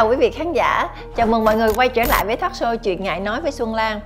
[0.00, 2.76] chào quý vị khán giả, chào mừng mọi người quay trở lại với talk show
[2.76, 4.00] Chuyện Ngại Nói với Xuân Lan.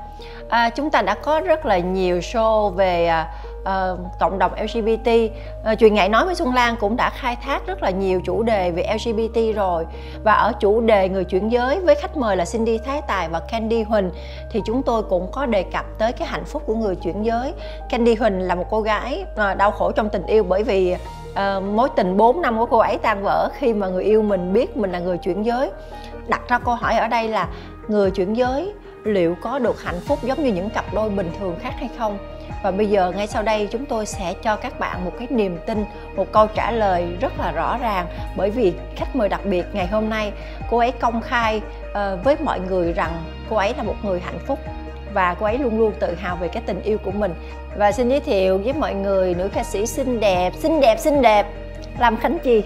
[0.48, 3.28] À, Chúng ta đã có rất là nhiều show về à,
[3.64, 3.88] à,
[4.20, 5.10] cộng đồng LGBT
[5.64, 8.42] à, chuyện ngại nói với Xuân Lan cũng đã khai thác rất là nhiều chủ
[8.42, 9.84] đề về LGBT rồi.
[10.24, 13.40] Và ở chủ đề người chuyển giới với khách mời là Cindy Thái Tài và
[13.40, 14.10] Candy Huỳnh
[14.50, 17.52] thì chúng tôi cũng có đề cập tới cái hạnh phúc của người chuyển giới.
[17.90, 20.96] Candy Huỳnh là một cô gái à, đau khổ trong tình yêu bởi vì
[21.34, 24.52] uh, mối tình 4 năm của cô ấy tan vỡ khi mà người yêu mình
[24.52, 25.70] biết mình là người chuyển giới.
[26.28, 27.48] Đặt ra câu hỏi ở đây là
[27.88, 28.72] người chuyển giới
[29.04, 32.18] liệu có được hạnh phúc giống như những cặp đôi bình thường khác hay không?
[32.62, 35.58] Và bây giờ ngay sau đây chúng tôi sẽ cho các bạn một cái niềm
[35.66, 35.84] tin
[36.16, 38.06] một câu trả lời rất là rõ ràng.
[38.36, 40.32] Bởi vì khách mời đặc biệt ngày hôm nay
[40.70, 44.38] cô ấy công khai uh, với mọi người rằng cô ấy là một người hạnh
[44.46, 44.58] phúc
[45.14, 47.34] và cô ấy luôn luôn tự hào về cái tình yêu của mình.
[47.76, 51.22] Và xin giới thiệu với mọi người nữ ca sĩ xinh đẹp xinh đẹp xinh
[51.22, 51.46] đẹp
[51.98, 52.62] làm khánh chi.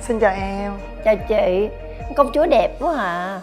[0.00, 0.72] Xin chào em.
[1.04, 1.68] Chào chị.
[2.16, 3.40] Công chúa đẹp quá à.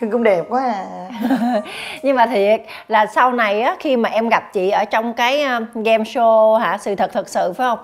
[0.00, 1.10] Khương cũng đẹp quá à.
[2.02, 5.42] Nhưng mà thiệt là sau này á khi mà em gặp chị ở trong cái
[5.42, 6.78] ờ, game show hả?
[6.80, 7.78] Sự thật thật sự phải không?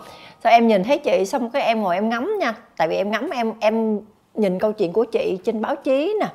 [0.44, 2.54] Sao em nhìn thấy chị xong cái em ngồi em ngắm nha.
[2.76, 4.00] Tại vì em ngắm em em
[4.34, 6.26] nhìn câu chuyện của chị trên báo chí nè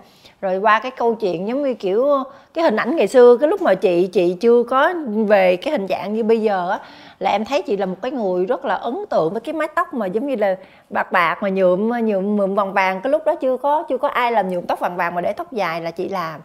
[0.42, 2.08] rồi qua cái câu chuyện giống như kiểu,
[2.54, 4.94] cái hình ảnh ngày xưa, cái lúc mà chị chị chưa có
[5.28, 6.80] về cái hình dạng như bây giờ á,
[7.20, 9.68] là em thấy chị là một cái người rất là ấn tượng với cái mái
[9.76, 10.56] tóc mà giống như là
[10.90, 13.02] bạc bạc mà nhuộm nhuộm nhuộm vàng vàng.
[13.02, 15.34] Cái lúc đó chưa có chưa có ai làm nhuộm tóc vàng vàng mà để
[15.34, 16.42] tóc dài là chị làm.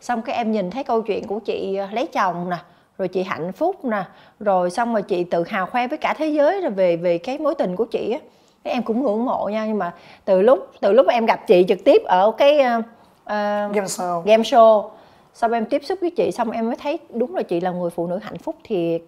[0.00, 2.56] Xong cái em nhìn thấy câu chuyện của chị à, lấy chồng nè,
[2.98, 4.02] rồi chị hạnh phúc nè,
[4.40, 7.38] rồi xong rồi chị tự hào khoe với cả thế giới rồi về về cái
[7.38, 8.18] mối tình của chị á.
[8.62, 9.92] Em cũng ngưỡng mộ nha, nhưng mà
[10.24, 12.82] từ lúc từ lúc em gặp chị trực tiếp ở cái à,
[13.30, 14.22] uh, game show.
[14.22, 14.90] game show.
[15.34, 17.90] Xong em tiếp xúc với chị xong em mới thấy đúng là chị là người
[17.90, 19.02] phụ nữ hạnh phúc thiệt.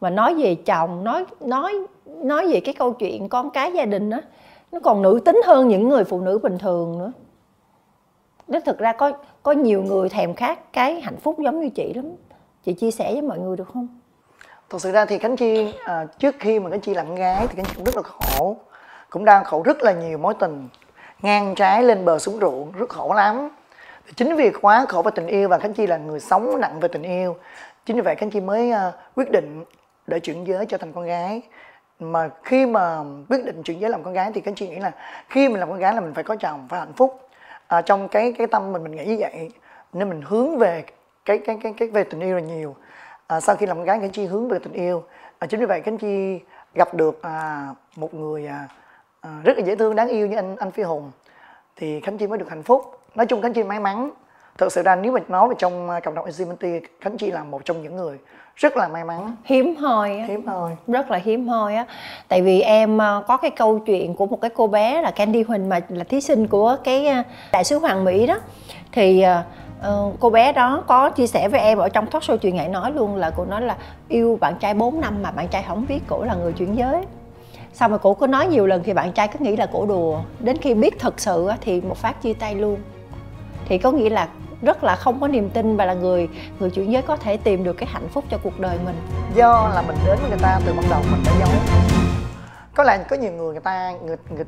[0.00, 1.74] Mà nói về chồng nói nói
[2.06, 4.20] nói về cái câu chuyện con cái gia đình đó
[4.72, 7.12] nó còn nữ tính hơn những người phụ nữ bình thường nữa.
[8.48, 11.92] Nó thực ra có có nhiều người thèm khát cái hạnh phúc giống như chị
[11.94, 12.04] lắm.
[12.64, 13.88] Chị chia sẻ với mọi người được không?
[14.70, 17.54] Thật sự ra thì khánh chi à, trước khi mà khánh chi làm gái thì
[17.56, 18.56] khánh chi cũng rất là khổ.
[19.10, 20.68] Cũng đang khổ rất là nhiều mối tình
[21.22, 23.48] ngang trái lên bờ xuống ruộng rất khổ lắm.
[24.16, 26.88] Chính vì quá khổ về tình yêu và khánh chi là người sống nặng về
[26.88, 27.36] tình yêu
[27.86, 29.64] chính vì vậy khánh chi mới uh, quyết định
[30.06, 31.42] để chuyển giới trở thành con gái.
[31.98, 32.98] Mà khi mà
[33.28, 34.92] quyết định chuyển giới làm con gái thì khánh chi nghĩ là
[35.28, 37.28] khi mình làm con gái là mình phải có chồng phải hạnh phúc.
[37.66, 39.50] À, trong cái cái tâm mình mình nghĩ như vậy
[39.92, 40.84] nên mình hướng về
[41.24, 42.76] cái cái cái cái về tình yêu là nhiều.
[43.26, 45.04] À, sau khi làm con gái khánh chi hướng về tình yêu.
[45.38, 46.40] À, chính vì vậy khánh chi
[46.74, 48.68] gặp được à, một người à,
[49.24, 51.10] à, rất là dễ thương đáng yêu như anh anh phi hùng.
[51.76, 53.00] Thì khánh chi mới được hạnh phúc.
[53.14, 54.10] Nói chung khánh chi may mắn.
[54.58, 56.66] Thực sự ra nếu mà nói về trong à, cộng đồng LGBT
[57.00, 58.18] khánh chi là một trong những người
[58.56, 59.36] rất là may mắn.
[59.44, 60.26] Hiếm hoi á.
[60.28, 60.76] Hiếm hoi.
[60.86, 61.86] Rất là hiếm hoi á.
[62.28, 65.42] Tại vì em à, có cái câu chuyện của một cái cô bé là Candy
[65.42, 68.38] Huỳnh mà là thí sinh của cái à, đại sứ Hoàng Mỹ đó.
[68.92, 69.24] Thì
[69.80, 72.68] uh, cô bé đó có chia sẻ với em ở trong talk show chuyện ngại
[72.68, 73.76] nói luôn là cô nói là
[74.08, 77.04] yêu bạn trai 4 năm mà bạn trai không biết cổ là người chuyển giới
[77.74, 80.20] xong rồi cổ có nói nhiều lần thì bạn trai cứ nghĩ là cổ đùa.
[80.40, 82.78] Đến khi biết thật sự thì một phát chia tay luôn.
[83.68, 84.28] Thì có nghĩa là
[84.62, 87.64] rất là không có niềm tin và là người người chuyển giới có thể tìm
[87.64, 88.96] được cái hạnh phúc cho cuộc đời mình.
[89.34, 91.48] Do là mình đến với người ta từ ban đầu mình đã giấu.
[92.74, 94.44] Có lẽ có nhiều người người ta người, người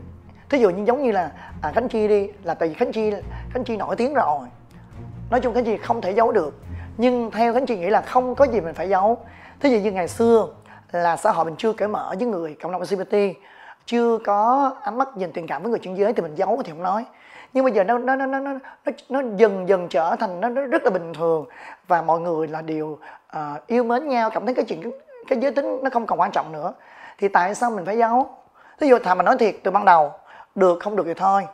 [0.50, 1.30] thí dụ như giống như là
[1.62, 3.10] à, khánh chi đi là tại vì khánh chi
[3.50, 4.48] khánh chi nổi tiếng rồi.
[5.30, 6.54] Nói chung khánh chi không thể giấu được.
[6.96, 9.18] Nhưng theo khánh chi nghĩ là không có gì mình phải giấu.
[9.60, 10.48] Thí dụ như ngày xưa
[10.92, 13.16] là xã hội mình chưa cởi mở với người cộng đồng LGBT
[13.86, 16.70] chưa có ánh mắt nhìn tình cảm với người chuyển giới thì mình giấu thì
[16.70, 17.04] không nói.
[17.52, 18.52] Nhưng bây giờ nó nó nó nó nó
[19.08, 21.46] nó dần dần trở thành nó, nó rất là bình thường
[21.88, 22.98] và mọi người là đều
[23.36, 24.90] uh, yêu mến nhau cảm thấy cái chuyện
[25.28, 26.72] cái giới tính nó không còn quan trọng nữa.
[27.18, 28.28] Thì tại sao mình phải giấu?
[28.78, 30.12] Ví dụ thà mà nói thiệt từ ban đầu
[30.54, 31.46] được không được thì thôi.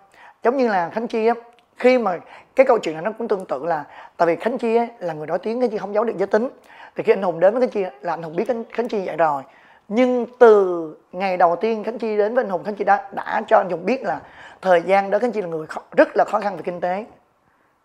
[0.43, 1.35] Giống như là khánh chi á
[1.77, 2.19] khi mà
[2.57, 3.85] cái câu chuyện này nó cũng tương tự là
[4.17, 6.27] tại vì khánh chi á, là người nổi tiếng cái chứ không giấu được giới
[6.27, 6.49] tính
[6.97, 9.03] thì khi anh hùng đến với khánh chi là anh hùng biết khánh, khánh chi
[9.07, 9.43] vậy rồi.
[9.89, 13.43] Nhưng từ ngày đầu tiên khánh chi đến với anh hùng khánh chi đã đã
[13.49, 14.21] cho anh hùng biết là
[14.61, 17.05] thời gian đó khánh chi là người khó, rất là khó khăn về kinh tế.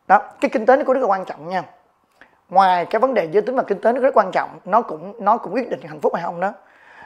[0.08, 1.64] Đó cái kinh tế nó cũng rất là quan trọng nha.
[2.50, 5.14] Ngoài cái vấn đề giới tính và kinh tế nó rất quan trọng nó cũng
[5.20, 6.54] nó cũng quyết định hạnh phúc hay không đó.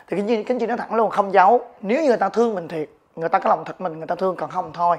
[0.07, 1.61] Thì khánh chi khánh chi nói thẳng luôn không giấu.
[1.81, 4.15] Nếu như người ta thương mình thiệt người ta có lòng thật mình người ta
[4.15, 4.97] thương còn không thôi.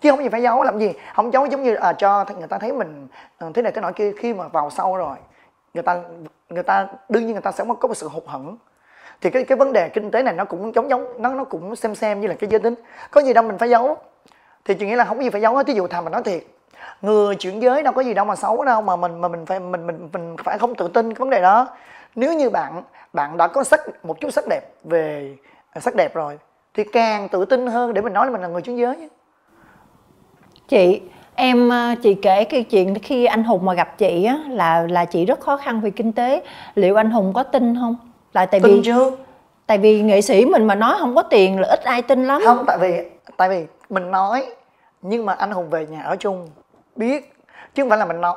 [0.00, 0.92] Chứ không gì phải giấu làm gì?
[1.14, 3.90] Không giấu giống như à, cho người ta thấy mình ờ, thế này thế nọ
[3.92, 5.16] kia khi mà vào sâu rồi
[5.74, 6.02] người ta
[6.48, 8.56] người ta, đương nhiên người ta sẽ có một sự hụt hẫng.
[9.20, 11.76] Thì cái cái vấn đề kinh tế này nó cũng giống giống, nó nó cũng
[11.76, 12.74] xem xem như là cái giới tính.
[13.10, 13.96] Có gì đâu mình phải giấu.
[14.64, 15.66] Thì chuyện nghĩa là không có gì phải giấu hết.
[15.66, 16.44] Ví dụ thà mình nói thiệt,
[17.02, 19.60] người chuyển giới đâu có gì đâu mà xấu đâu, mà mình mà mình phải,
[19.60, 21.68] mình mình mình phải không tự tin cái vấn đề đó.
[22.14, 22.82] Nếu như bạn
[23.12, 25.36] bạn đã có sắc, một chút sắc đẹp về,
[25.80, 26.38] sắc đẹp rồi,
[26.74, 29.08] thì càng tự tin hơn để mình nói là mình là người chuyển giới
[30.68, 31.02] chị
[31.40, 35.04] em ờ, chị kể cái chuyện khi anh hùng mà gặp chị á là là
[35.04, 36.42] chị rất khó khăn về kinh tế.
[36.74, 37.96] Liệu anh hùng có tin không?
[38.32, 39.16] Là tại tin vì chứ.
[39.66, 42.42] tại vì nghệ sĩ mình mà nói không có tiền là ít ai tin lắm.
[42.44, 42.92] Không tại vì
[43.36, 44.46] tại vì mình nói
[45.02, 46.48] nhưng mà anh hùng về nhà ở chung
[46.96, 47.32] biết.
[47.74, 48.36] Chứ không phải là mình nói.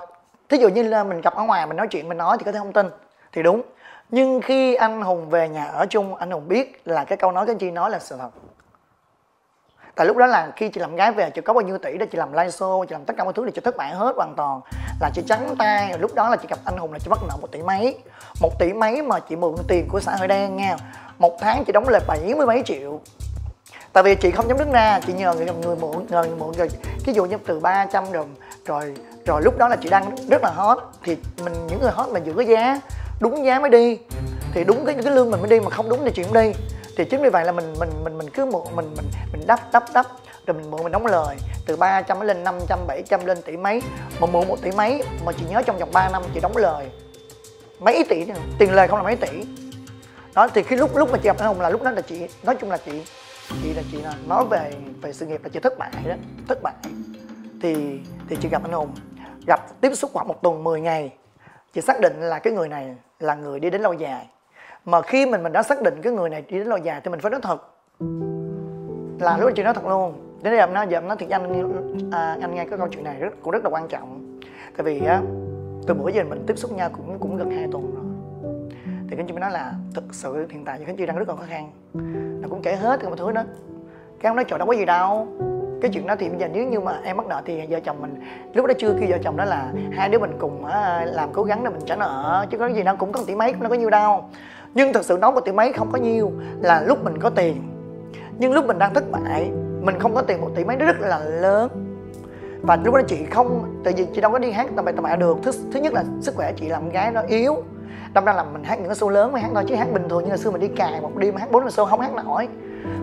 [0.50, 2.52] Thí dụ như là mình gặp ở ngoài mình nói chuyện mình nói thì có
[2.52, 2.90] thể không tin.
[3.32, 3.62] Thì đúng.
[4.10, 7.46] Nhưng khi anh hùng về nhà ở chung anh hùng biết là cái câu nói
[7.46, 8.30] cái chị nói là sự thật
[9.96, 12.06] tại lúc đó là khi chị làm gái về, chị có bao nhiêu tỷ để
[12.06, 14.16] chị làm live show, chị làm tất cả mọi thứ thì chị thất bại hết
[14.16, 14.62] hoàn toàn.
[15.02, 17.36] Là chị trắng tay, lúc đó là chị gặp anh hùng là chị bắt nợ
[17.42, 17.98] một tỷ mấy.
[18.42, 20.76] Một tỷ mấy mà chị mượn tiền của xã hội đen nha.
[21.20, 23.00] Một tháng chị đóng lại bảy mươi mấy triệu.
[23.94, 26.52] Tại vì chị không dám đứng ra, chị nhờ người người mượn, nhờ người mượn
[26.52, 26.70] rồi
[27.06, 28.24] ví dụ như từ 300 trăm
[28.66, 32.10] rồi rồi lúc đó là chị đang rất là hot, thì mình, những người hot
[32.10, 32.82] mình giữ cái giá,
[33.20, 34.00] đúng giá mới đi.
[34.54, 36.54] Thì đúng cái cái lương mình mới đi mà không đúng thì chị không đi
[36.98, 39.60] thì chính vì vậy là mình mình mình mình cứ mượn, mình mình mình đắp
[39.72, 40.06] đắp đắp.
[40.46, 41.38] Rồi mình mượn, mình đóng lời.
[41.66, 43.82] Từ 300 lên 500 700 lên tỷ mấy.
[44.20, 46.90] Mà mượn một tỷ mấy, mà chị nhớ trong vòng 3 năm chị đóng lời.
[47.80, 48.26] Mấy tỷ
[48.58, 49.44] tiền lời không là mấy tỷ.
[50.34, 52.28] Đó, thì khi lúc lúc mà chị gặp anh hùng là lúc đó là chị,
[52.44, 53.04] nói chung là chị
[53.64, 56.16] chị là chị là nói về về sự nghiệp là chị thất bại đó,
[56.48, 56.74] thất bại.
[57.62, 58.00] Thì
[58.30, 58.96] thì chị gặp anh hùng,
[59.48, 61.14] gặp tiếp xúc khoảng một tuần 10 ngày.
[61.74, 64.28] Chị xác định là cái người này là người đi đến lâu dài
[64.86, 67.12] mà khi mình mình đã xác định cái người này đi đến lâu dài thì
[67.12, 67.70] mình phải nói thật.
[69.20, 70.14] Là lúc đó chị nói thật luôn.
[70.42, 73.04] Đến giờ em nói giờ em nói thiệt anh à, anh nghe cái câu chuyện
[73.04, 74.40] này rất cũng rất là quan trọng.
[74.78, 75.22] Tại vì á
[75.88, 78.04] từ bữa giờ mình tiếp xúc nhau cũng cũng gần hai tuần rồi.
[79.10, 81.30] Thì khánh chị mới nói là thực sự hiện tại thì khánh chị đang rất
[81.30, 81.72] là khó khăn.
[82.42, 83.44] Nó cũng kể hết cái mọi thứ đó.
[84.20, 85.28] Cái ông nói trời đâu có gì đâu.
[85.82, 88.02] Cái chuyện đó thì bây giờ nếu như mà em mắc nợ thì vợ chồng
[88.02, 88.16] mình
[88.54, 90.66] lúc đó chưa kêu vợ chồng đó là hai đứa mình cùng
[91.06, 93.52] làm cố gắng để mình trả nợ chứ có gì đâu cũng có tỷ mấy
[93.52, 94.24] cũng đâu có nhiêu đâu
[94.74, 96.32] nhưng thật sự nói một tỷ mấy không có nhiêu
[96.62, 97.62] là lúc mình có tiền.
[98.38, 101.00] Nhưng lúc mình đang thất bại mình không có tiền một tỷ mấy nó rất
[101.00, 101.70] là lớn.
[102.62, 105.04] Và lúc đó chị không tại vì chị đâu có đi hát tầm bậy tầm
[105.04, 107.64] bạ được thứ, thứ nhất là sức khỏe chị làm gái nó yếu.
[108.14, 110.10] Đâm ra là mình hát những cái show lớn mới hát thôi chứ hát bình
[110.10, 112.12] thường như là xưa mình đi cài một đêm hát bốn năm show không hát
[112.14, 112.48] nổi.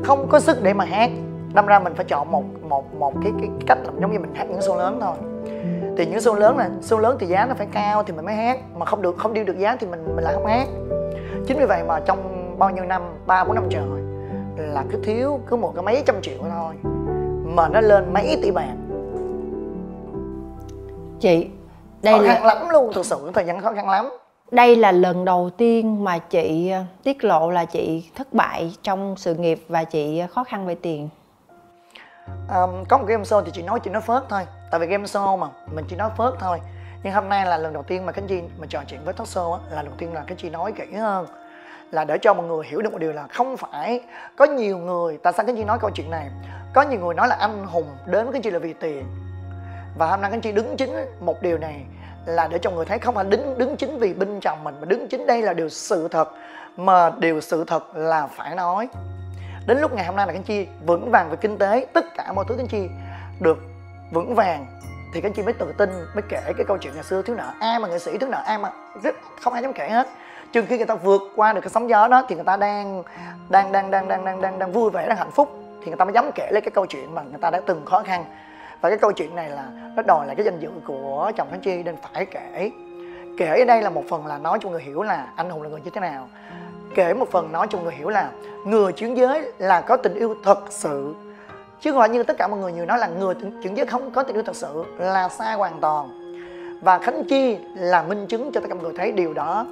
[0.05, 1.11] Không có sức để mà hát.
[1.55, 4.35] Đâm ra mình phải chọn một một một cái cái cách làm giống như mình
[4.35, 5.15] hát những show lớn thôi.
[5.97, 8.35] Thì những show lớn là show lớn thì giá nó phải cao thì mình mới
[8.35, 8.59] hát.
[8.77, 10.67] Mà không được không đi được giá thì mình mình lại không hát
[11.47, 12.19] chính vì vậy mà trong
[12.59, 13.83] bao nhiêu năm ba bốn năm trời
[14.57, 16.75] là cứ thiếu cứ một cái mấy trăm triệu thôi
[17.45, 18.75] mà nó lên mấy tỷ bạc.
[21.21, 21.49] Chị
[22.03, 24.11] đây khó là khăn lắm luôn thực sự thời gian khó khăn lắm.
[24.51, 29.15] Đây là lần đầu tiên mà chị ờ, tiết lộ là chị thất bại trong
[29.17, 31.09] sự nghiệp và chị khó khăn về tiền.
[32.27, 35.05] Um, có một game show thì chị nói chị nói phớt thôi tại vì game
[35.05, 36.61] show mà mình chỉ nói phớt thôi
[37.03, 39.29] nhưng hôm nay là lần đầu tiên mà Khánh Chi mà trò chuyện với talk
[39.29, 41.27] show á, là đầu tiên là Khánh Chi nói kỹ hơn.
[41.91, 44.01] Là để cho mọi người hiểu được một điều là không phải
[44.37, 46.31] có nhiều người, tại sao Khánh Chi nói câu chuyện này?
[46.75, 49.05] Có nhiều người nói là anh hùng đến với Khánh Chi là vì tiền.
[49.99, 51.85] Và hôm nay Khánh Chi đứng chính một điều này
[52.27, 54.87] là để cho người thấy không phải đứng đứng chính vì binh chồng mình, mà
[54.87, 56.29] đứng chính đây là điều sự thật,
[56.77, 58.89] mà điều sự thật là phải nói.
[59.67, 62.33] Đến lúc ngày hôm nay là Khánh Chi vững vàng về kinh tế, tất cả
[62.33, 62.89] mọi thứ Khánh Chi
[63.41, 63.59] được
[64.13, 64.67] vững vàng
[65.13, 67.53] thì Khánh Chi mới tự tin mới kể cái câu chuyện ngày xưa thiếu nợ
[67.61, 68.71] ai mà nghệ sĩ thiếu nợ ai mà
[69.03, 70.09] rất không ai dám kể hết.
[70.53, 73.03] Chừng khi người ta vượt qua được cái sóng gió đó thì người ta đang
[73.49, 75.49] đang đang đang đang đang đang, đang vui vẻ đang hạnh phúc.
[75.81, 77.85] Thì người ta mới dám kể lấy cái câu chuyện mà người ta đã từng
[77.85, 78.25] khó khăn.
[78.81, 79.65] Và cái câu chuyện này là
[79.97, 82.71] nó đòi lại cái danh dự của chồng Khánh Chi nên phải kể.
[83.39, 85.69] Kể ở đây là một phần là nói cho người hiểu là anh hùng là
[85.69, 86.29] người như thế nào.
[86.95, 88.31] Kể một phần nói cho người hiểu là
[88.65, 91.15] người chuyển giới là có tình yêu thật sự
[91.81, 94.11] chứ không phải như tất cả mọi người nhiều nói là người chuyển giới không
[94.11, 96.11] có tình yêu thật sự, là sai hoàn toàn.
[96.81, 99.67] Và khánh chi là minh chứng cho tất cả mọi người thấy điều đó.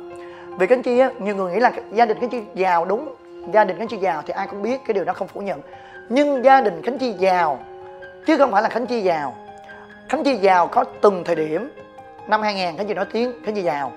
[0.58, 3.14] Vì khánh chi á, nhiều người nghĩ là gia đình khánh chi giàu đúng.
[3.52, 5.60] Gia đình khánh chi giàu thì ai cũng biết cái điều đó không phủ nhận.
[6.08, 7.58] Nhưng gia đình khánh chi giàu,
[8.26, 9.34] chứ không phải là khánh chi giàu.
[10.08, 11.70] Khánh chi giàu có từng thời điểm.
[12.28, 13.92] Năm 2000 khánh chi nói tiếng khánh chi giàu.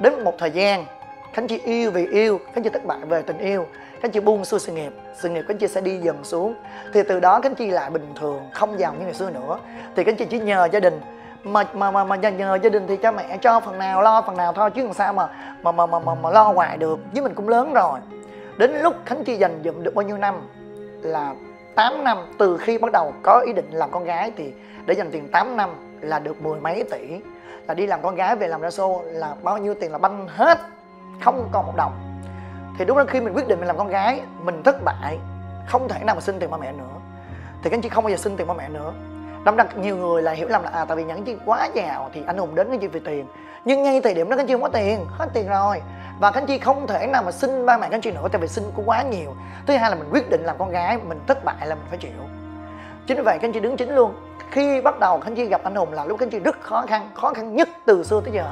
[0.00, 0.84] Đến một thời gian
[1.38, 3.66] khánh chi yêu vì yêu khánh chi thất bại về tình yêu.
[4.00, 6.54] Khánh chi buông xuôi sự nghiệp sự nghiệp khánh chi sẽ đi dần xuống.
[6.92, 9.58] Thì từ đó khánh chi lại bình thường không giàu như ngày xưa nữa.
[9.96, 11.00] Thì khánh chi chỉ nhờ gia đình.
[11.42, 14.22] Mà mà mà, mà nhờ, nhờ gia đình thì cha mẹ cho phần nào lo
[14.22, 15.28] phần nào thôi chứ làm sao mà
[15.62, 16.98] mà mà mà mà, mà lo hoài được.
[17.12, 18.00] Với mình cũng lớn rồi.
[18.56, 20.48] Đến lúc khánh chi dành dụm được bao nhiêu năm?
[21.02, 21.34] Là
[21.74, 24.52] 8 năm từ khi bắt đầu có ý định làm con gái thì
[24.86, 27.20] để dành tiền 8 năm là được mười mấy tỷ.
[27.68, 30.28] Là đi làm con gái về làm ra show là bao nhiêu tiền là banh
[30.28, 30.58] hết
[31.20, 32.20] không còn một đồng.
[32.78, 35.18] Thì đúng là khi mình quyết định mình làm con gái, mình thất bại,
[35.66, 36.84] không thể nào mà xin tiền ba mẹ nữa.
[37.62, 38.92] Thì các anh chị không bao giờ xin tiền ba mẹ nữa.
[39.44, 42.10] Đâm ra nhiều người là hiểu lầm là à tại vì nhắn chị quá giàu
[42.12, 43.26] thì anh hùng đến cái chuyện vì tiền.
[43.64, 45.82] Nhưng ngay thời điểm đó các anh chị không có tiền, hết tiền rồi.
[46.20, 48.28] Và các anh chị không thể nào mà xin ba mẹ các anh chị nữa
[48.32, 49.34] tại vì xin cũng quá nhiều.
[49.66, 51.98] Thứ hai là mình quyết định làm con gái, mình thất bại là mình phải
[51.98, 52.10] chịu.
[53.06, 54.14] Chính vì vậy khánh chi đứng chính luôn.
[54.50, 57.10] Khi bắt đầu khánh chi gặp anh hùng là lúc khánh chi rất khó khăn
[57.14, 58.44] khó khăn nhất từ xưa tới giờ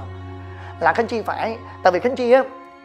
[0.81, 2.45] là khánh chi phải tại vì khánh chi á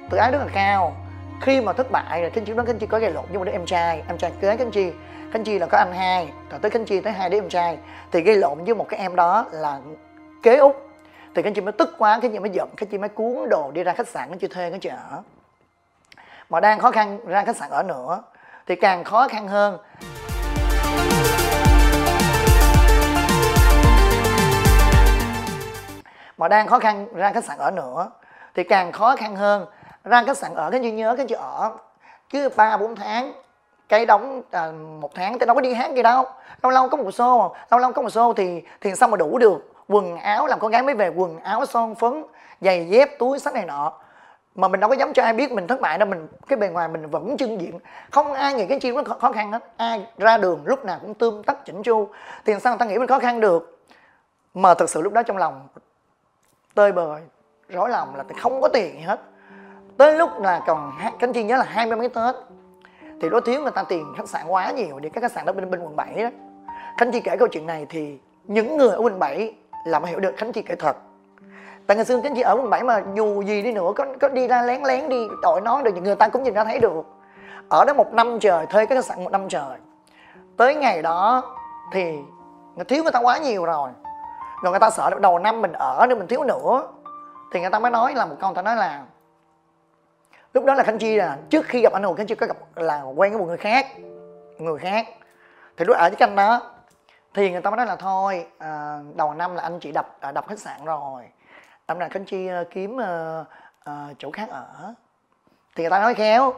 [0.09, 0.95] tự ái rất là cao
[1.41, 3.43] khi mà thất bại rồi khánh chi nói khánh chi có gây lộn với một
[3.43, 4.91] đứa em trai em trai kế khánh chi
[5.33, 7.77] khánh chi là có anh hai rồi tới khánh chi tới hai đứa em trai
[8.11, 9.79] thì gây lộn với một cái em đó là
[10.43, 10.75] kế út
[11.35, 13.71] thì khánh chi mới tức quá khánh chi mới giận khánh chi mới cuốn đồ
[13.71, 15.21] đi ra khách sạn khánh chi thuê khánh chi ở
[16.49, 18.23] mà đang khó khăn ra khách sạn ở nữa
[18.67, 19.77] thì càng khó khăn hơn
[26.41, 28.09] mà đang khó khăn ra khách sạn ở nữa
[28.55, 29.65] thì càng khó khăn hơn
[30.03, 30.71] ra khách sạn ở.
[30.71, 31.71] Cái gì nhớ cái chị ở
[32.29, 33.33] cứ ba bốn tháng
[33.89, 34.71] cái đóng à,
[35.01, 36.25] một tháng thì đâu có đi hát gì đâu.
[36.63, 39.37] Lâu lâu có một xô lâu lâu có một xô thì thì sao mà đủ
[39.37, 39.73] được?
[39.87, 42.23] Quần áo làm con gái mới về quần áo son phấn
[42.61, 43.93] giày dép túi sách này nọ.
[44.55, 46.69] Mà mình đâu có dám cho ai biết mình thất bại đâu mình cái bề
[46.69, 47.79] ngoài mình vẫn trưng diện.
[48.11, 49.63] Không ai nghĩ cái chi nó khó khăn hết.
[49.77, 52.07] Ai ra đường lúc nào cũng tươm tất chỉnh chu.
[52.45, 53.77] Thì sao người ta nghĩ mình khó khăn được?
[54.53, 55.67] Mà thực sự lúc đó trong lòng
[56.75, 57.21] tơi bời,
[57.69, 59.19] rối lòng là không có tiền gì hết.
[59.97, 62.35] Tới lúc là còn cánh chi nhớ là hai mươi mấy tết
[63.21, 65.53] thì đối thiếu người ta tiền khách sạn quá nhiều để các khách sạn đó
[65.53, 66.29] bên bên quận 7 đó.
[66.97, 70.19] Khánh chi kể câu chuyện này thì những người ở quận 7 là mới hiểu
[70.19, 70.97] được khánh chi kể thật.
[71.87, 74.29] Tại ngày xưa khánh chi ở quận 7 mà dù gì đi nữa, có có
[74.29, 77.05] đi ra lén lén đi đội nó được, người ta cũng nhìn ra thấy được.
[77.69, 79.77] Ở đó một năm trời, thuê cái khách sạn một năm trời.
[80.57, 81.43] Tới ngày đó
[81.93, 82.17] thì
[82.87, 83.89] thiếu người ta quá nhiều rồi
[84.61, 86.87] rồi người ta sợ đầu năm mình ở nên mình thiếu nữa.
[87.51, 89.03] Thì người ta mới nói là một câu người ta nói là
[90.53, 92.57] lúc đó là khánh chi là trước khi gặp anh hùng khánh chi có gặp
[92.75, 93.87] là quen với một người khác
[94.57, 95.07] người khác.
[95.77, 96.61] Thì lúc ở với anh đó
[97.33, 100.31] thì người ta mới nói là thôi à, đầu năm là anh chị đập à,
[100.31, 101.23] đập khách sạn rồi.
[101.87, 103.43] Năm là khánh chi à, kiếm à,
[103.83, 104.93] à, chỗ khác ở.
[105.75, 106.53] Thì người ta nói khéo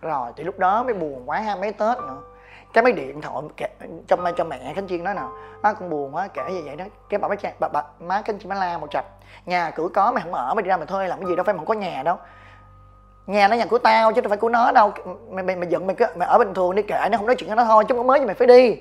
[0.00, 2.22] rồi thì lúc đó mới buồn quá ha mấy tết nữa
[2.76, 3.68] cái máy điện thoại kể,
[4.08, 5.32] cho cho mẹ khánh chiên nói nào.
[5.62, 6.84] Má con buồn quá kể như vậy đó.
[7.08, 9.04] Cái bà mới bà, bà, má khánh chi má la một chập
[9.46, 11.44] nhà cửa có mày không ở mày đi ra mày thuê làm cái gì đâu
[11.44, 12.16] phải mày không có nhà đâu.
[13.26, 14.92] Nhà nó nhà của tao chứ đâu phải của nó đâu.
[15.30, 17.36] Mày mày, mày giận mày cứ mày ở bình thường đi kệ nó không nói
[17.36, 18.76] chuyện với nó thôi chứ không mới gì mày phải đi.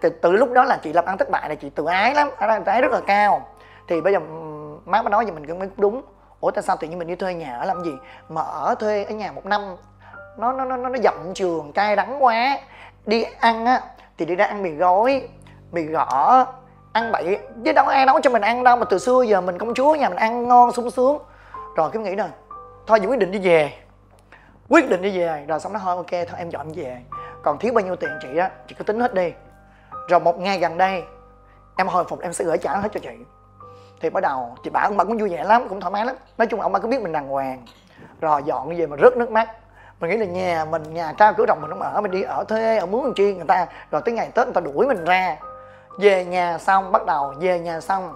[0.00, 2.30] Từ từ lúc đó là chị làm ăn thất bại là chị tự ái lắm
[2.40, 3.48] tự ái rất là cao.
[3.88, 4.18] Thì bây giờ
[4.84, 6.02] má mới nói gì mình cũng đúng.
[6.40, 7.92] Ủa tại sao tự nhiên mình đi thuê nhà ở làm gì?
[8.28, 9.76] Mà ở thuê ở nhà một năm
[10.38, 12.58] nó nó nó nó giọng trường cay đắng quá
[13.06, 13.80] đi ăn á,
[14.18, 15.28] thì đi ra ăn mì gói,
[15.72, 16.46] mì gõ,
[16.92, 17.38] ăn bậy.
[17.64, 19.94] Chứ đâu ai nấu cho mình ăn đâu, mà từ xưa giờ mình công chúa
[19.94, 21.18] nhà mình ăn ngon sung sướng.
[21.76, 22.28] Rồi cái nghĩ nè,
[22.86, 23.72] thôi vậy quyết định đi về.
[24.68, 26.98] Quyết định đi về, rồi xong nó thôi, ok, thôi em dọn về.
[27.42, 29.32] Còn thiếu bao nhiêu tiền chị á, chị cứ tính hết đi.
[30.08, 31.02] Rồi một ngày gần đây,
[31.76, 33.16] em hồi phục, em sẽ gửi trả hết cho chị.
[34.00, 36.16] Thì bắt đầu, chị bảo ông bà cũng vui vẻ lắm, cũng thoải mái lắm.
[36.38, 37.66] Nói chung ông bà cứ biết mình đàng hoàng.
[38.20, 39.48] Rồi dọn về mà rớt nước mắt
[40.00, 42.44] mình nghĩ là nhà mình nhà cao cửa rộng mình không ở mình đi ở
[42.48, 43.66] thuê ở mướn làm chi người ta.
[43.90, 45.36] Rồi tới ngày tết người ta đuổi mình ra.
[45.98, 48.14] Về nhà xong bắt đầu về nhà xong.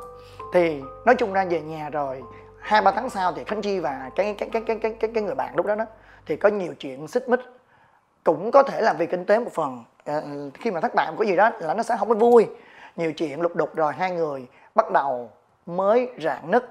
[0.54, 2.22] Thì nói chung ra về nhà rồi
[2.60, 5.22] hai ba tháng sau thì khánh chi và cái cái cái cái cái cái, cái
[5.22, 5.84] người bạn lúc đó đó
[6.26, 7.40] thì có nhiều chuyện xích mích.
[8.24, 9.84] Cũng có thể là vì kinh tế một phần.
[10.04, 10.22] À,
[10.54, 12.46] khi mà thất bại một cái gì đó là nó sẽ không có vui.
[12.96, 15.30] Nhiều chuyện lục đục rồi hai người bắt đầu
[15.66, 16.64] mới rạn nứt.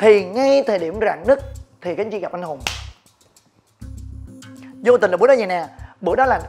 [0.00, 1.38] Thì ngay thời điểm rạn nứt
[1.80, 2.60] thì khánh chi gặp anh hùng
[4.84, 5.66] vô tình là bữa đó vậy nè.
[6.00, 6.40] Bữa đó là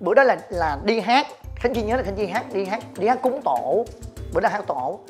[0.00, 1.26] bữa đó là là đi hát.
[1.56, 3.84] Khánh chi nhớ là khánh chi hát đi hát đi hát cúng tổ.
[4.34, 5.00] Bữa đó hát tổ.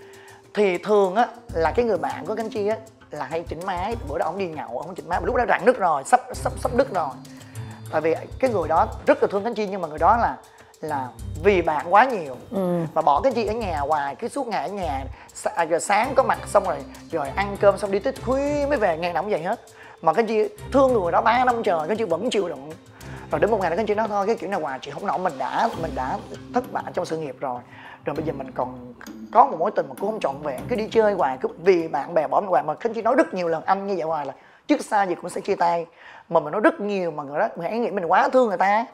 [0.55, 2.77] Thì thường á là cái người bạn của khánh chi á
[3.11, 3.97] là hay chỉnh máy.
[4.09, 5.21] Bữa đó ông đi nhậu ông chỉnh máy.
[5.25, 7.09] Lúc đó rạn nứt rồi sắp sắp sắp đứt rồi.
[7.93, 10.37] Tại vì cái người đó rất là thương khánh chi nhưng mà người đó là
[10.81, 11.09] là
[11.45, 12.37] vì bạn quá nhiều.
[12.51, 12.85] Ừ.
[12.95, 15.05] mà bỏ cái chi ở nhà hoài cứ suốt ngày ở nhà.
[15.55, 16.77] À, giờ sáng có mặt xong rồi
[17.11, 19.61] rồi ăn cơm xong đi tới khuya mới về ngày nào cũng vậy hết
[20.03, 22.71] mà cái chị thương người đó ba năm trời, cái chị vẫn chịu đựng.
[23.31, 25.07] Rồi đến một ngày đó, cái chị nói, thôi, cái kiểu này hoài, chị không
[25.07, 26.19] nổi, mình đã mình đã
[26.55, 27.61] thất bại trong sự nghiệp rồi.
[28.05, 28.95] Rồi bây giờ mình còn
[29.33, 31.89] có một mối tình mà cũng không trọn vẹn, cứ đi chơi hoài, cứ vì
[31.89, 32.63] bạn bè bỏ mình hoài.
[32.63, 34.33] Mà cái chị nói rất nhiều lần, anh như vậy hoài là
[34.67, 35.87] trước xa gì cũng sẽ chia tay.
[36.29, 38.57] Mà mình nói rất nhiều, mà người đó người ấy nghĩ mình quá thương người
[38.57, 38.87] ta,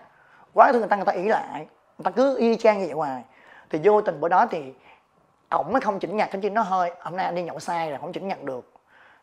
[0.52, 1.66] quá thương người ta người ta ý lại,
[1.98, 3.22] người ta cứ y chang như vậy hoài.
[3.70, 4.72] Thì vô tình bữa đó thì
[5.48, 7.90] ổng mới không chỉnh nhạc cái chị nó hơi hôm nay anh đi nhậu sai
[7.90, 8.70] rồi, không chỉnh nhạc được.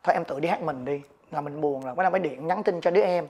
[0.03, 2.47] Thôi, em tự đi hát mình đi là mình buồn rồi bắt đầu mới điện
[2.47, 3.27] nhắn tin cho đứa em.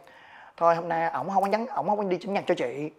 [0.58, 2.91] Thôi hôm nay ổng không có nhắn ổng không có đi chỉnh nhạc cho chị.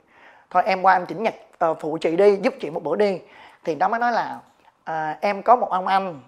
[0.50, 2.96] Thôi em qua em chỉnh nhạc uh, ờ, phụ chị đi giúp chị một bữa
[2.96, 3.20] đi.
[3.64, 4.38] Thì nó mới nói là
[4.90, 6.20] uh, em có một ông anh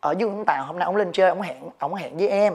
[0.00, 2.54] ở dưới vũng tàu hôm nay ông lên chơi ông hẹn ông hẹn với em.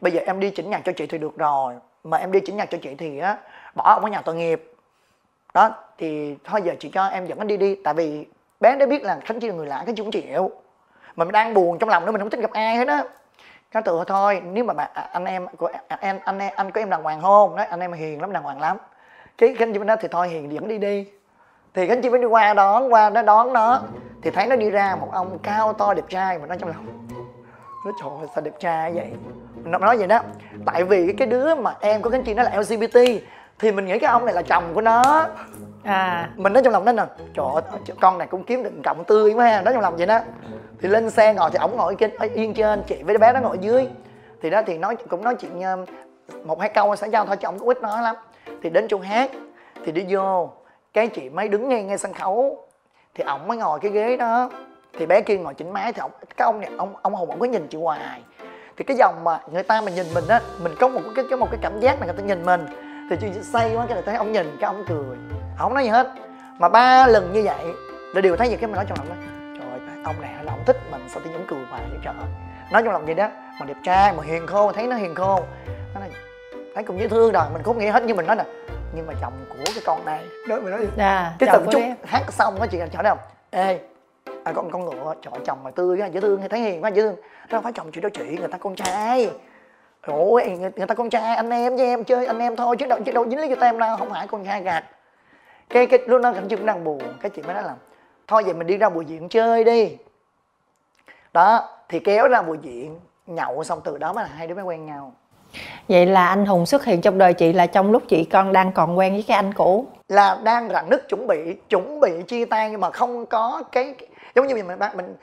[0.00, 1.74] Bây giờ em đi chỉnh nhạc cho chị thì được rồi
[2.04, 3.36] mà em đi chỉnh nhạc cho chị thì á
[3.74, 4.72] bỏ ông ở nhà tội nghiệp.
[5.54, 8.26] Đó thì thôi giờ chị cho em dẫn anh đi đi tại vì
[8.60, 10.50] bé đã biết là khánh chi là người lạ khánh chi cũng chịu.
[11.16, 13.04] Mình đang buồn trong lòng nữa mình không thích gặp ai hết á
[13.74, 16.70] nó tự thôi, nếu mà bạn à, anh em của anh à, anh em, anh
[16.70, 17.56] có em đàng hoàng không?
[17.56, 18.76] Nói, anh em hiền lắm, đàng hoàng lắm.
[19.38, 21.06] Cái anh chị mới nói thì thôi, hiền dẫn đi đi.
[21.74, 23.80] Thì anh chị mới đi qua đón, qua nó đón nó,
[24.22, 26.86] thì thấy nó đi ra một ông cao to, đẹp trai mà nó trong lòng.
[27.86, 29.12] Nó trời ơi, sao đẹp trai vậy?
[29.64, 30.20] Nó nói vậy đó.
[30.66, 32.98] Tại vì cái đứa mà em của anh chị nó là lgbt
[33.58, 35.26] thì mình nghĩ cái ông này là chồng của nó
[35.84, 36.30] à.
[36.36, 37.04] Mình nói trong lòng nó nè,
[37.34, 37.62] trời ơi
[38.00, 39.62] con này cũng kiếm được cộng tươi quá ha.
[39.62, 40.20] Nói trong lòng vậy đó.
[40.80, 43.40] Thì lên xe ngồi thì ổng ngồi trên yên trên, chị với đứa bé nó
[43.40, 43.88] ngồi dưới.
[44.42, 45.76] Thì đó thì nói, cũng nói chuyện ờ,
[46.44, 48.16] một hai câu xã giao thôi chứ ổng cũng ít nói lắm.
[48.62, 49.30] Thì đến chỗ hát,
[49.84, 50.50] thì đi vô,
[50.92, 52.66] cái chị mới đứng ngay ngay sân khấu.
[53.14, 54.50] Thì ổng mới ngồi cái ghế đó.
[54.98, 57.40] Thì bé kia ngồi chỉnh máy thì ổng, cái ông này, ông ông hùng ổng
[57.40, 58.22] có nhìn chị hoài.
[58.76, 61.38] Thì cái dòng mà người ta mà nhìn mình á, mình có một cái cái
[61.38, 62.66] một cái cảm giác là người ta nhìn mình.
[63.10, 65.16] Thì chị say quá cái là thấy ông nhìn, cái ông cười
[65.58, 66.12] không nói gì hết.
[66.58, 67.64] Mà ba lần như vậy
[68.14, 69.14] là đều thấy gì cái mình nói trong lòng đó
[69.58, 71.98] trời ơi ông này là ông thích mình sao tự nhiên cười hoài vậy?
[72.04, 72.14] Trời
[72.72, 73.28] nói trong lòng vậy đó
[73.60, 75.40] mà đẹp trai mà hiền khô thấy nó hiền khô.
[75.94, 76.10] Nó này
[76.74, 78.44] thấy cũng dễ thương rồi mình cũng nghĩ hết nhưng mình nói là
[78.94, 81.96] nhưng mà chồng của cái con này đó mình nói à, cái từng chút em.
[82.04, 83.16] hát xong á chị chọn đâu
[83.50, 83.78] ê
[84.44, 87.02] à, con con ngựa trời chồng mà tươi quá dễ thương thấy hiền quá dễ
[87.02, 87.16] thương.
[87.16, 89.30] Đó không phải chồng chị đâu chị người ta con trai.
[90.06, 92.86] Ôi người, người ta con trai anh em với em chơi anh em thôi chứ
[92.86, 94.84] đâu chứ đâu dính lý cho tem đâu không phải con trai gạt
[95.68, 97.74] cái cái lúc đó cảnh chị cũng đang buồn cái chị mới nói là
[98.26, 99.96] thôi vậy mình đi ra buổi diễn chơi đi.
[101.32, 104.64] Đó thì kéo ra buổi diễn nhậu xong từ đó mới là hai đứa mới
[104.64, 105.12] quen nhau.
[105.88, 108.72] Vậy là anh hùng xuất hiện trong đời chị là trong lúc chị con đang
[108.72, 109.86] còn quen với cái anh cũ?
[110.08, 113.94] Là đang rạn nứt chuẩn bị chuẩn bị chia tay nhưng mà không có cái
[114.34, 115.16] giống như mình mình, mình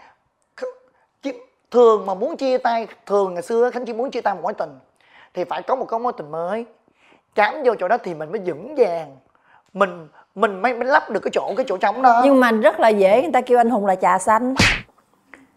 [1.71, 4.53] thường mà muốn chia tay thường ngày xưa khánh chỉ muốn chia tay một mối
[4.53, 4.79] tình
[5.33, 6.65] thì phải có một cái mối tình mới.
[7.35, 9.17] Chạm vô chỗ đó thì mình mới vững vàng
[9.73, 12.21] mình mình mới, mới lắp được cái chỗ cái chỗ trống đó.
[12.23, 14.55] Nhưng mà rất là dễ người ta kêu anh hùng là trà xanh.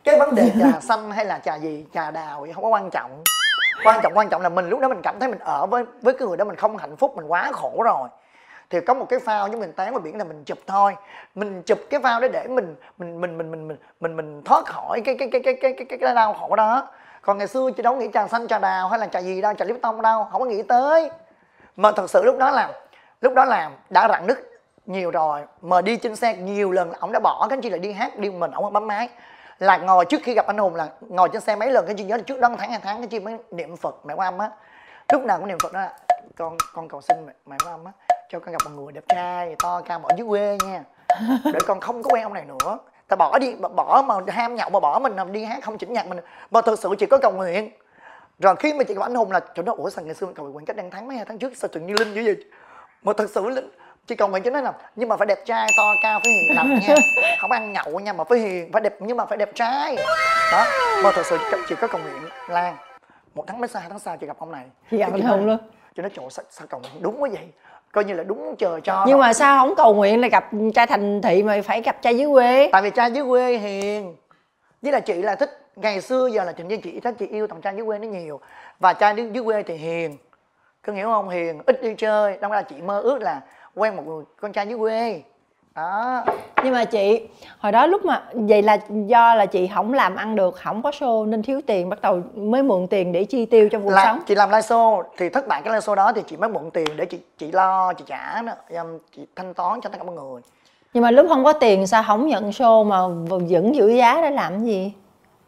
[0.04, 1.85] Cái vấn đề trà xanh hay là trà gì?
[1.94, 3.25] Trà đào thì không có quan trọng.
[3.85, 6.14] Quan trọng quan trọng là mình lúc đó mình cảm thấy mình ở với với
[6.14, 8.08] cái người đó mình không hạnh phúc mình quá khổ rồi.
[8.70, 10.94] Thì có một cái phao với mình tán vào biển là mình chụp thôi.
[11.35, 14.66] Mình chụp cái phao đó để mình mình mình mình mình mình mình, mình thoát
[14.66, 16.88] khỏi cái cái cái cái cái cái cái, cái đau khổ đó.
[17.22, 19.55] Còn ngày xưa chị đâu nghĩ trà xanh trà đào hay là trà gì đâu
[19.55, 21.11] trà lipton đâu không có nghĩ tới.
[21.76, 22.70] Mà thật sự lúc đó là
[23.20, 24.58] lúc đó là đã rạn nứt
[24.88, 25.40] nhiều rồi.
[25.62, 28.31] Mà đi trên xe nhiều lần ổng đã bỏ cái chị lại đi hát đi
[28.31, 29.09] mình ổng bấm máy.
[29.59, 32.05] Là ngồi trước khi gặp anh hùng là ngồi trên xe mấy lần cái chị
[32.05, 34.38] nhớ là trước đó tháng hai tháng cái chị mới niệm phật mẹ quan âm
[34.38, 34.51] á.
[35.12, 35.81] Lúc nào cũng niệm phật đó.
[35.81, 35.92] Là
[36.37, 37.92] con con cầu xin mẹ, mẹ quan âm á
[38.29, 40.85] cho con gặp một người đẹp trai to cao ở dưới quê nha.
[41.44, 42.79] Để con không có quen ông này nữa.
[43.09, 45.92] Ta bỏ đi bỏ mà ham nhậu mà bỏ mình nằm đi hát không chỉnh
[45.92, 46.18] nhạc mình.
[46.51, 47.70] Mà thật sự chỉ có cầu nguyện.
[48.38, 50.35] Rồi khi mà chị gặp anh hùng là chỗ đó ủa sao ngày xưa mình
[50.35, 52.37] cầu nguyện cách đang tháng mấy hai tháng trước sao tự nhiên linh dữ vậy?
[53.03, 53.70] Mà thật sự linh
[54.09, 56.57] chị cầu nguyện cho nó là nhưng mà phải đẹp trai to cao phải hiền
[56.57, 56.94] lành nha.
[57.40, 59.97] Không ăn nhậu nha mà phải hiền phải đẹp nhưng mà phải đẹp trai.
[60.53, 60.64] Đó.
[61.05, 62.77] Mà thật sự chị có cầu nguyện lan
[63.35, 64.64] một tháng mấy sau hai tháng sau chị gặp ông này.
[64.90, 65.59] Chị gặp anh Hùng nói- luôn.
[65.97, 67.49] chị nói chỗ sao, sao cầu nguyện đúng quá vậy?
[67.92, 69.27] Coi như là đúng trời cho nhưng rồi.
[69.27, 70.44] mà sao không cầu nguyện là gặp
[70.75, 72.68] trai thành thị mà phải gặp trai dưới quê?
[72.73, 74.16] Tại vì trai dưới quê hiền.
[74.83, 77.47] Với là chị là thích ngày xưa giờ là trình với chị thích chị yêu
[77.47, 78.40] thằng trai dưới quê nó nhiều.
[78.81, 80.16] Và trai dưới quê thì hiền.
[80.87, 81.29] Có hiểu không?
[81.29, 82.38] Hiền ít đi chơi.
[82.40, 83.40] Đâm ra chị mơ ước là
[83.79, 85.23] quen một người con trai dưới quê.
[85.75, 86.25] Đó.
[86.64, 90.37] Nhưng mà chị hồi đó lúc mà vậy là do là chị không làm ăn
[90.37, 93.69] được không có show nên thiếu tiền bắt đầu mới mượn tiền để chi tiêu
[93.69, 94.23] trong cuộc là sống.
[94.27, 96.71] chị làm live show thì thất bại cái live show đó thì chị mới mượn
[96.71, 100.17] tiền để chị chị lo chị trả em chị thanh toán cho tất cả mọi
[100.17, 100.43] người.
[100.95, 103.09] Nhưng mà lúc không có tiền sao không nhận show mà
[103.49, 104.93] vẫn giữ giá để làm cái gì?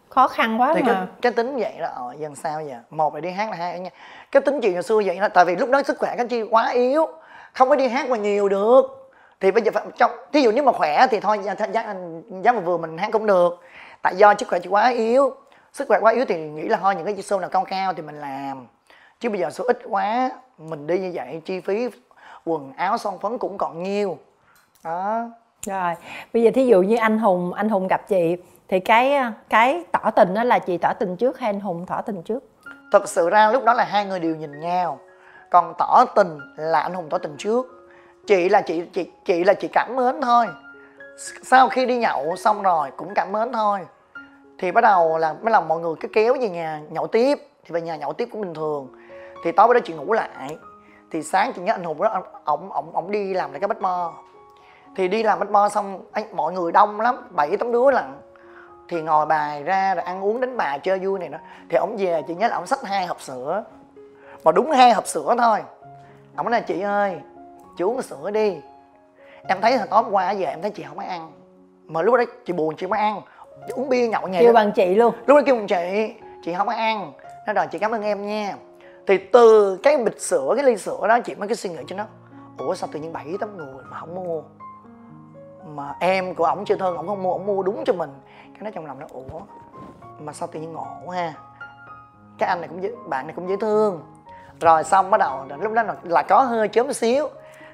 [0.09, 1.07] Khó khăn quá thì cái, mà.
[1.23, 2.77] cái tính vậy đó ờ dần sao giờ?
[2.91, 3.91] Một là đi hát là hai ở nhà
[4.33, 6.43] cái tính chị hồi xưa vậy đó tại vì lúc đó sức khỏe các chị
[6.43, 7.07] quá yếu
[7.53, 9.11] không có đi hát mà nhiều được.
[9.41, 11.95] Thì bây giờ phải trong thí dụ nếu mà khỏe thì thôi giá, giá,
[12.43, 13.61] giá mà vừa mình hát cũng được.
[14.03, 15.35] Tại do sức khỏe chị quá yếu.
[15.73, 18.03] Sức khỏe quá yếu thì nghĩ là thôi những cái show nào cao cao thì
[18.03, 18.67] mình làm.
[19.21, 21.89] Chứ bây giờ số ít quá mình đi như vậy chi phí
[22.45, 24.19] quần áo son phấn cũng còn nhiều.
[24.85, 25.31] Đó.
[25.67, 25.95] Rồi
[26.33, 28.37] bây giờ thí dụ như anh hùng anh hùng gặp chị
[28.69, 32.01] thì cái cái tỏ tình đó là chị tỏ tình trước hay anh hùng tỏ
[32.01, 32.45] tình trước?
[32.93, 34.99] Thật sự ra lúc đó là hai người đều nhìn nhau
[35.51, 37.67] còn tỏ tình là anh hùng tỏ tình trước.
[38.27, 40.47] Chị là chị chị chị là chị cảm mến thôi.
[41.43, 43.81] Sau khi đi nhậu xong rồi cũng cảm mến thôi.
[44.59, 47.39] Thì bắt đầu là mới làm mọi người cứ kéo về nhà nhậu tiếp.
[47.65, 48.89] Thì về nhà nhậu tiếp cũng bình thường.
[49.45, 50.57] Thì tối bữa đó chị ngủ lại.
[51.11, 53.83] Thì sáng chị nhớ anh hùng đó ổng ổng ổng đi làm lại cái bách
[53.83, 54.13] mo.
[54.97, 58.05] Thì đi làm bách mo xong anh, mọi người đông lắm bảy tám đứa lận.
[58.89, 61.39] Thì ngồi bài ra rồi ăn uống đánh bài chơi vui này đó
[61.71, 63.65] thì ổng về chị nhớ là ổng xách hai hộp sữa
[64.45, 65.63] mà đúng hai hộp sữa thôi.
[66.37, 67.21] Ổng nói chị ơi
[67.79, 68.61] chị uống sữa đi.
[69.49, 71.33] Em thấy hồi tối qua về em thấy chị không có ăn.
[71.87, 73.21] Mà lúc đó chị buồn chị mới ăn.
[73.67, 75.15] Chị uống bia nhậu nhẹ kêu bằng chị luôn.
[75.27, 76.15] Lúc đó kêu bằng chị.
[76.45, 77.13] Chị không có ăn.
[77.47, 78.57] Nó rồi chị cảm ơn em nha.
[79.07, 81.97] Thì từ cái bịch sữa cái ly sữa đó chị mới cái suy nghĩ cho
[81.97, 82.05] nó
[82.59, 84.43] ủa sao tự nhiên bảy tám người mà không mua?
[85.67, 88.11] Mà em của ổng chơi thân ổng không mua ổng mua đúng cho mình.
[88.45, 89.41] Cái nó trong lòng nó ủa
[90.19, 91.35] mà sao tự nhiên ngộ ha?
[92.39, 94.03] Cái anh này cũng dễ, bạn này cũng dễ thương
[94.61, 97.29] rồi xong bắt đầu lúc đó là, là có hơi chớm xíu.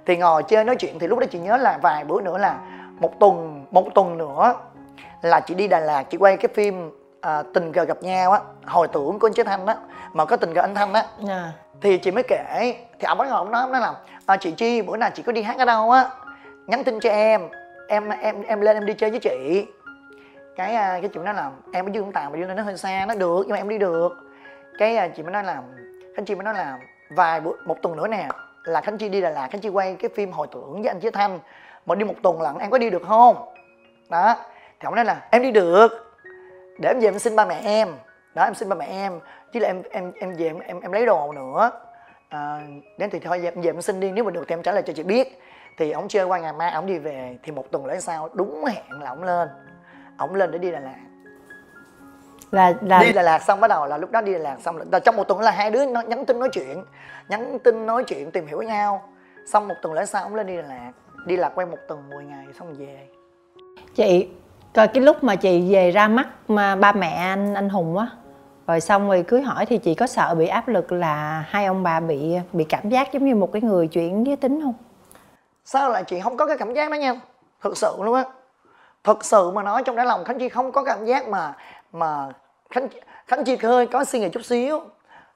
[0.07, 2.59] Thì ngồi chơi nói chuyện thì lúc đó chị nhớ là vài bữa nữa là
[2.99, 4.55] một tuần một tuần nữa
[5.23, 8.41] là chị đi Đà Lạt chị quay cái phim à, tình cờ gặp nhau á.
[8.67, 9.77] Hồi tưởng của anh Chế Thanh á
[10.13, 11.01] mà có tình cờ anh Thanh á.
[11.01, 11.29] Yeah.
[11.29, 11.53] Dạ.
[11.81, 13.95] thì chị mới kể thì ông bắt đầu ông nói ông nói là
[14.27, 16.11] à, chị Chi bữa nào chị có đi hát ở đâu á?
[16.67, 17.49] Nhắn tin cho em
[17.89, 19.67] em em em lên em đi chơi với chị.
[20.57, 23.05] Cái à, cái chuyện đó là em ở dương tàu mà lên nó hơi xa
[23.09, 24.13] nó được nhưng mà em đi được.
[24.79, 25.63] Cái à, chị mới nói là
[26.17, 26.79] khánh chi mới nói là
[27.11, 28.29] vài bữa một tuần nữa nè
[28.65, 31.01] là khánh chi đi đà lạt khánh chi quay cái phim hồi tưởng với anh
[31.01, 31.39] chí thanh.
[31.87, 33.55] Mà đi một tuần lận em có đi được không?
[34.11, 34.37] Đó
[34.81, 35.89] thì ông nói là em đi được
[36.79, 37.89] để em về em xin ba mẹ em.
[38.35, 39.21] Đó em xin ba mẹ em
[39.53, 41.71] chứ là em em em về em em, em lấy đồ nữa.
[42.29, 42.61] À,
[42.99, 44.83] đến thì thôi em về em xin đi nếu mà được thì em trả lời
[44.83, 45.41] cho chị biết.
[45.79, 48.65] Thì ông chơi qua ngày mai ông đi về thì một tuần lễ sau đúng
[48.65, 49.49] hẹn là ông lên.
[50.19, 51.06] Ông lên để đi đà lạt
[52.57, 54.77] là, là đi Đà Lạt xong bắt đầu là lúc đó đi Đà Lạt xong
[54.93, 56.85] là trong một tuần là hai đứa nó nhắn tin nói chuyện
[57.29, 59.03] nhắn tin nói chuyện tìm hiểu nhau.
[59.47, 60.93] Xong một tuần lễ sau ông lên đi Đà Lạt
[61.27, 63.09] đi Lạc quay một tuần 10 ngày xong về.
[63.95, 64.29] Chị
[64.75, 68.07] coi cái lúc mà chị về ra mắt mà ba mẹ anh anh Hùng á
[68.67, 71.83] rồi xong rồi cưới hỏi thì chị có sợ bị áp lực là hai ông
[71.83, 74.75] bà bị bị cảm giác giống như một cái người chuyển giới tính không?
[75.65, 77.21] Sao lại chị không có cái cảm giác đó nha?
[77.63, 78.25] Thực sự luôn á.
[79.05, 81.55] Thực sự mà nói trong đáy lòng khánh chi không có cảm giác mà
[81.93, 82.29] mà
[82.77, 82.89] khánh
[83.27, 84.81] khánh chi hơi có suy nghĩ chút xíu.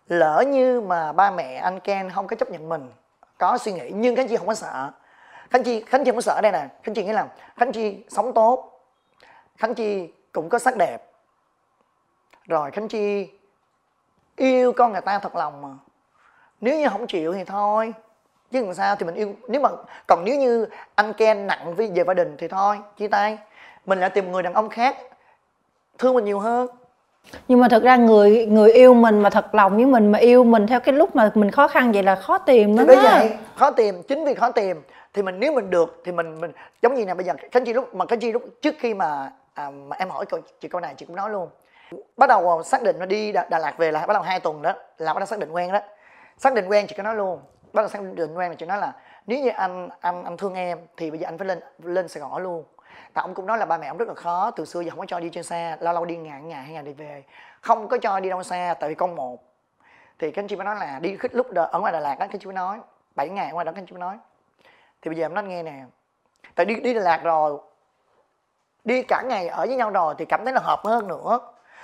[0.08, 2.90] Lỡ như mà ba mẹ anh ken không có chấp nhận mình,
[3.38, 4.90] có suy nghĩ, nhưng khánh chi không có sợ.
[5.50, 6.68] Khánh chi khánh chi không có sợ đây nè.
[6.82, 8.80] Khánh chi nghĩ là khánh chi sống tốt.
[9.56, 11.10] Khánh chi cũng có sắc đẹp.
[12.46, 13.28] Rồi khánh chi
[14.36, 15.68] yêu con người ta thật lòng mà.
[16.60, 17.94] Nếu như không chịu thì thôi.
[18.50, 19.68] Chứ làm sao thì mình yêu, nếu mà,
[20.06, 23.38] còn nếu như anh ken nặng về gia đình thì thôi, chia tay.
[23.86, 24.96] Mình lại tìm người đàn ông khác,
[25.98, 26.68] thương mình nhiều hơn
[27.48, 30.44] nhưng mà thật ra người người yêu mình mà thật lòng với mình mà yêu
[30.44, 33.30] mình theo cái lúc mà mình khó khăn vậy là khó tìm lắm đó vậy
[33.56, 34.82] khó tìm chính vì khó tìm
[35.14, 36.52] thì mình nếu mình được thì mình mình
[36.82, 39.32] giống như này bây giờ khánh chi lúc mà khánh chi lúc trước khi mà
[39.54, 41.48] à, mà em hỏi câu chị câu này chị cũng nói luôn.
[42.16, 44.62] Bắt đầu xác định nó đi đà, đà lạt về là bắt đầu hai tuần
[44.62, 45.80] đó là bắt đầu xác định quen đó.
[46.38, 47.40] Xác định quen chị có nói luôn
[47.72, 48.92] bắt đầu xác định quen là chị nói là
[49.26, 52.20] nếu như anh anh anh thương em thì bây giờ anh phải lên lên sài
[52.20, 52.64] gòn luôn
[53.14, 54.98] tại ông cũng nói là ba mẹ ông rất là khó từ xưa giờ không
[54.98, 57.24] có cho đi trên xe lâu lâu đi ngày ngày hai ngày đi về.
[57.60, 59.38] Không có cho đi đâu xa tại vì con một.
[60.18, 62.14] Thì các anh chị mới nói là đi khích lúc đờ, ở ngoài đà lạt
[62.14, 62.78] đó các anh chị mới nói
[63.14, 64.18] 7 ngày ở ngoài đó các anh chị mới nói.
[65.02, 65.84] Thì bây giờ em nói nghe nè
[66.54, 67.58] tại đi đi đà lạt rồi
[68.84, 71.38] đi cả ngày ở với nhau rồi thì cảm thấy là hợp hơn nữa.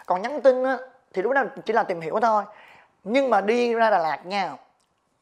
[0.07, 0.79] Còn nhắn tin á
[1.13, 2.45] thì lúc đó chỉ là tìm hiểu thôi.
[3.05, 4.57] Nhưng mà đi ra đà lạt nha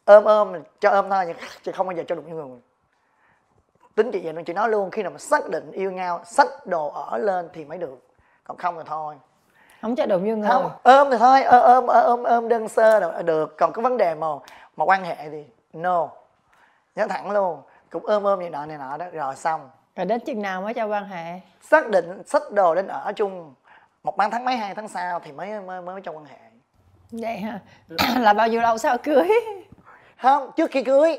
[0.04, 2.60] ôm ôm cho ôm thôi chứ không bao giờ cho đụng người
[3.94, 6.88] tính chị vậy chị nói luôn khi nào mà xác định yêu nhau xách đồ
[6.88, 8.08] ở lên thì mới được.
[8.44, 9.14] Còn không thì thôi.
[9.82, 10.48] Không cho đụng như người.
[10.48, 13.56] Không ôm thì thôi ôm ôm ôm ôm đơn sơ được, được.
[13.58, 14.26] Còn cái vấn đề mà
[14.76, 16.08] mà quan hệ thì no.
[16.96, 19.70] Nhớ thẳng luôn cũng ôm ôm này nọ này nọ đó rồi xong.
[19.96, 21.40] Rồi đến chừng nào mới cho quan hệ?
[21.60, 23.54] Xác định xách đồ đến ở chung
[24.02, 26.36] một tháng tháng mấy hai tháng sau thì mới mới mới cho quan hệ.
[27.10, 27.58] Vậy hả?
[28.20, 29.30] Là bao nhiêu lâu sau cưới?
[30.22, 31.18] Không trước khi cưới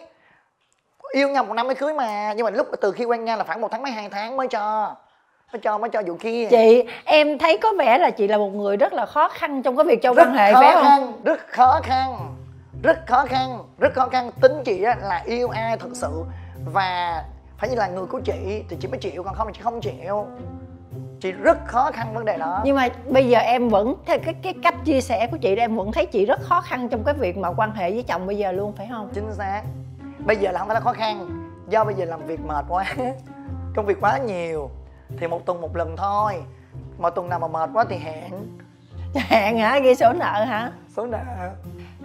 [1.15, 2.33] yêu nhau một năm mới cưới mà.
[2.33, 4.47] Nhưng mà lúc từ khi quen nhau là khoảng một tháng mấy hai tháng mới
[4.47, 4.95] cho.
[5.53, 6.47] Mới cho mới cho vụ kia.
[6.51, 9.77] Chị em thấy có vẻ là chị là một người rất là khó khăn trong
[9.77, 11.21] cái việc cho quan hệ phải không?
[11.23, 12.35] rất khó khăn
[12.83, 14.31] rất khó khăn rất khó khăn.
[14.41, 16.23] Tính chị á là yêu ai thật sự
[16.73, 17.23] và
[17.57, 19.81] phải như là người của chị thì chị mới chịu còn không thì chị không
[19.81, 20.27] chịu.
[21.21, 22.61] Chị rất khó khăn vấn đề đó.
[22.65, 25.75] Nhưng mà bây giờ em vẫn theo cái cái cách chia sẻ của chị em
[25.75, 28.37] vẫn thấy chị rất khó khăn trong cái việc mà quan hệ với chồng bây
[28.37, 29.09] giờ luôn phải không?
[29.13, 29.61] Chính xác
[30.25, 31.27] bây giờ là không phải là khó khăn.
[31.69, 32.85] Do bây giờ làm việc mệt quá.
[33.75, 34.69] Công việc quá nhiều.
[35.17, 36.43] Thì một tuần một lần thôi.
[36.97, 38.31] Mà tuần nào mà mệt quá thì hẹn
[39.15, 39.79] hẹn hả?
[39.79, 40.71] Ghi số nợ hả?
[40.95, 41.17] Số nợ.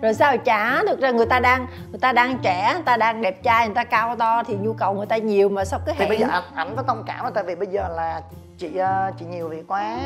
[0.02, 0.82] Rồi sao trả?
[0.82, 3.74] Thực ra người ta đang người ta đang trẻ người ta đang đẹp trai người
[3.74, 6.18] ta cao to thì nhu cầu người ta nhiều mà sao cứ hẹn thì bây
[6.18, 8.22] giờ ảnh ảnh có thông cảm là tại vì bây giờ là
[8.58, 9.98] chị ờ, chị nhiều việc quá.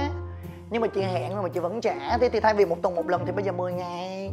[0.70, 2.18] Nhưng mà chị hẹn mà chị vẫn trả.
[2.20, 4.33] Thế thì thay vì một tuần một lần thì bây giờ 10 ngày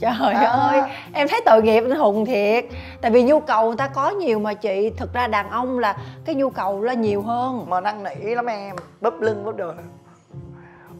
[0.00, 0.46] trời à.
[0.46, 0.80] ơi
[1.12, 2.64] em thấy tội nghiệp anh hùng thiệt.
[3.00, 5.96] Tại vì nhu cầu người ta có nhiều mà chị thực ra đàn ông là
[6.24, 7.66] cái nhu cầu là nhiều hơn.
[7.68, 9.72] Mà năn nỉ lắm em bắp lưng bắp đùi.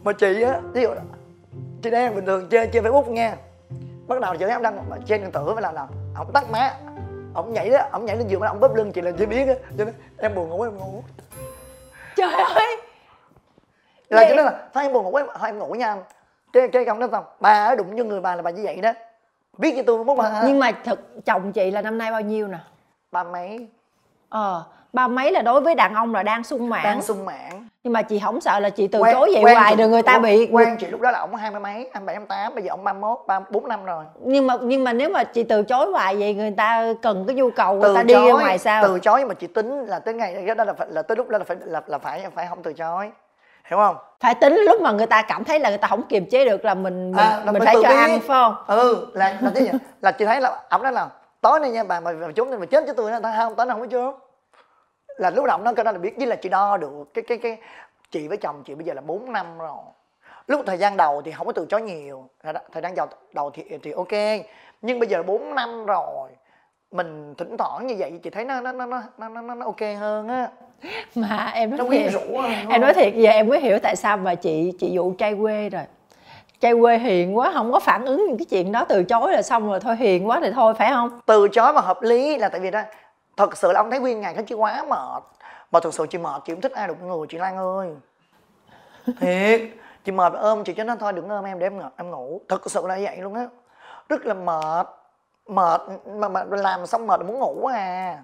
[0.03, 0.89] Mà chị á ví dụ
[1.83, 3.35] chị đang bình thường chơi chơi facebook nha
[4.07, 5.87] bắt đầu chị thấy em đang trên điện tử phải làm nào?
[6.15, 6.73] Ông tắt má
[7.33, 9.53] ông nhảy đó ông nhảy lên giường ông bóp lưng chị là chị biết á.
[9.77, 11.03] Cho nên em buồn ngủ em ngủ.
[12.15, 12.77] Trời ơi.
[14.09, 15.97] Là cho nên là thôi em buồn ngủ em thôi em ngủ nha
[16.53, 18.75] cái cái công đó xong bà ở đụng như người bà là bà như vậy
[18.75, 18.93] đó.
[19.57, 22.47] Biết như tôi muốn mà nhưng mà thật chồng chị là năm nay bao nhiêu
[22.47, 22.57] nè?
[23.11, 23.67] Ba mấy?
[24.29, 26.83] Ờ ba mấy là đối với đàn ông là đang sung mãn.
[26.83, 27.67] Đang sung mãn.
[27.83, 30.01] Nhưng mà chị không sợ là chị từ Quen- chối vậy quen hoài rồi người
[30.01, 32.63] ta bị quen chị lúc đó là ông hai mươi mấy hai bảy tám bây
[32.63, 34.05] giờ ông ba mốt ba bốn năm rồi.
[34.25, 37.35] Nhưng mà nhưng mà nếu mà chị từ chối hoài vậy người ta cần cái
[37.35, 38.83] nhu cầu người ta đi ra ngoài sao?
[38.83, 41.29] từ chối nhưng mà chị tính là tới ngày đó là phải là tới lúc
[41.29, 43.11] đó là phải là, là phải phải không từ chối
[43.71, 43.95] hiểu không?
[44.19, 46.65] Phải tính lúc mà người ta cảm thấy là người ta không kiềm chế được
[46.65, 48.55] là mình mình, À, là mình mình phải cho ăn phải không?
[48.67, 51.09] Ừ là là thế vậy là chị thấy là ông nói là
[51.41, 53.73] tối nay nha bà mà, mà trốn mà chết với tôi thôi không tối nay
[53.73, 54.15] không có trốn
[55.07, 57.13] là lúc ông nói cái đó là biết với là chị đo được.
[57.13, 57.57] Cái cái cái
[58.11, 59.77] chị với chồng chị bây giờ là 4 năm rồi.
[60.47, 62.29] Lúc thời gian đầu thì không có từ chối nhiều.
[62.43, 64.45] Thời gian đầu đầu thì thì ok.
[64.81, 66.29] Nhưng bây giờ là 4 năm rồi
[66.91, 69.81] mình thỉnh thoảng như vậy chị thấy nó nó nó nó nó, nó, nó ok
[69.99, 70.49] hơn á.
[71.15, 73.95] Mà em nó nói quyến thiệt đúng em nói thiệt giờ em mới hiểu tại
[73.95, 75.83] sao mà chị chị dụ trai quê rồi.
[76.59, 79.41] Trai quê hiền quá không có phản ứng những cái chuyện đó từ chối là
[79.41, 81.19] xong rồi thôi hiền quá thì thôi phải không?
[81.25, 82.81] Từ chối mà hợp lý là tại vì đó
[83.37, 85.23] thật sự là ông thấy nguyên ngày khánh chi quá mệt
[85.71, 87.89] mà thật sự chị mệt chị không thích ai đụng người chị lan ơi.
[89.19, 89.61] Thiệt
[90.05, 92.41] chị mệt ôm chị cho nó thôi đừng ôm em để em em ngủ.
[92.49, 93.47] Thật sự là vậy luôn á.
[94.09, 94.87] Rất là mệt
[95.51, 95.81] mệt
[96.15, 98.17] mà, mà làm xong mệt muốn ngủ à.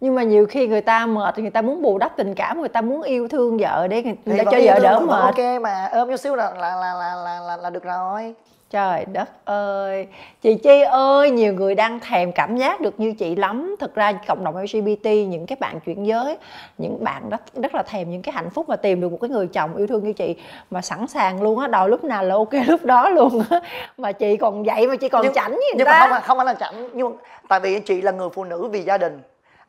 [0.00, 2.60] Nhưng mà nhiều khi người ta mệt thì người ta muốn bù đắp tình cảm
[2.60, 5.20] người ta muốn yêu thương vợ để người ta cho vợ đỡ mệt.
[5.22, 8.34] ok mà ôm chút xíu là là là là là, là, là được rồi
[8.74, 10.06] Trời đất ơi,
[10.42, 13.76] chị Chi ơi, nhiều người đang thèm cảm giác được như chị lắm.
[13.80, 16.36] Thực ra cộng đồng LGBT, những cái bạn chuyển giới,
[16.78, 19.30] những bạn rất rất là thèm những cái hạnh phúc mà tìm được một cái
[19.30, 20.36] người chồng yêu thương như chị
[20.70, 23.60] mà sẵn sàng luôn á, đòi lúc nào là ok lúc đó luôn á.
[23.98, 26.06] Mà chị còn vậy mà chị còn nhưng, chảnh người nhưng ta.
[26.10, 27.16] mà không không phải là chảnh nhưng
[27.48, 29.20] tại vì chị là người phụ nữ vì gia đình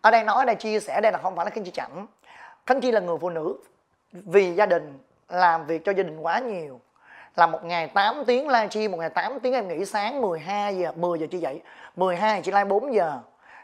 [0.01, 2.07] ở đây nói ở đây chia sẻ đây là không phải là khánh chi chảnh
[2.65, 3.57] khánh chi là người phụ nữ
[4.11, 4.93] vì gia đình
[5.29, 6.79] làm việc cho gia đình quá nhiều
[7.35, 10.77] là một ngày 8 tiếng live stream, một ngày 8 tiếng em nghỉ sáng 12
[10.77, 11.61] giờ 10 giờ chị dậy
[11.95, 13.19] 12 chị live 4 giờ.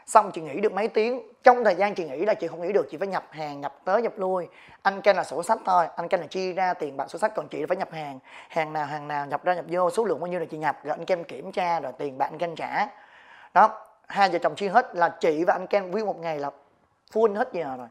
[0.06, 1.22] Xong chị nghỉ được mấy tiếng.
[1.42, 3.74] Trong thời gian chị nghỉ là chị không nghỉ được, chị phải nhập hàng, nhập
[3.84, 4.48] tới, nhập lui.
[4.82, 7.32] Anh Ken là sổ sách thôi, anh Ken là chi ra tiền bạc sổ sách,
[7.34, 8.18] còn chị là phải nhập hàng.
[8.48, 10.78] Hàng nào hàng nào, nhập ra, nhập vô, số lượng bao nhiêu là chị nhập,
[10.84, 12.86] rồi anh Ken kiểm tra, rồi tiền bạc anh Ken trả.
[13.54, 16.50] Đó, hai vợ chồng chia hết là chị và anh Ken, nguyên một ngày là
[17.12, 17.88] full hết giờ rồi.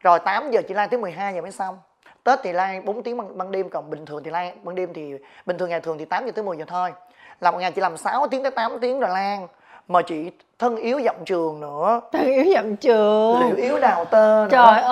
[0.00, 1.78] Rồi 8 giờ chị live tới 12 giờ mới xong.
[2.24, 4.88] Tết thì live 4 tiếng ban, ban đêm còn bình thường thì live ban đêm
[4.94, 5.12] thì
[5.46, 6.92] bình thường ngày thường thì 8 giờ tới 10 giờ thôi
[7.40, 9.46] là một ngày chị làm 6 tiếng tới 8 tiếng rồi lan
[9.88, 13.40] mà chị thân yếu giọng trường nữa Thân yếu dặm trường.
[13.40, 14.82] liệu yếu đào tơ nữa Trời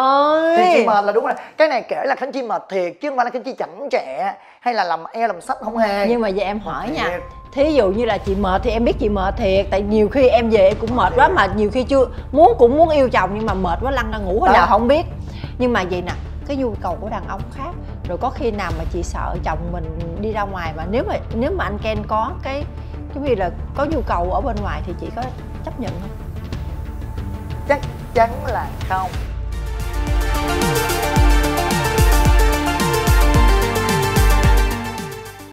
[0.57, 0.87] thì chị ơi.
[0.87, 3.25] mệt là đúng rồi cái này kể là khánh chi mệt thiệt chứ không phải
[3.25, 6.29] là khánh chi chảnh trẻ hay là làm e làm sách không hề Nhưng mà
[6.29, 7.23] giờ em hỏi nha Thiệt.
[7.53, 10.29] Thí dụ như là chị mệt thì em biết chị mệt thiệt Tại nhiều khi
[10.29, 13.31] em về em cũng mệt quá Mà nhiều khi chưa muốn cũng muốn yêu chồng
[13.35, 14.53] Nhưng mà mệt quá lăn ra ngủ hồi Đó.
[14.53, 15.03] nào không biết
[15.59, 16.13] Nhưng mà vậy nè
[16.49, 17.71] cái nhu cầu của đàn ông khác.
[18.09, 21.15] Rồi có khi nào mà chị sợ chồng mình đi ra ngoài mà nếu mà
[21.35, 22.65] nếu mà anh Ken có cái
[23.15, 25.23] giống như là có nhu cầu ở bên ngoài thì chị có
[25.65, 26.11] chấp nhận không?
[27.69, 27.81] Chắc
[28.15, 29.11] chắn là không.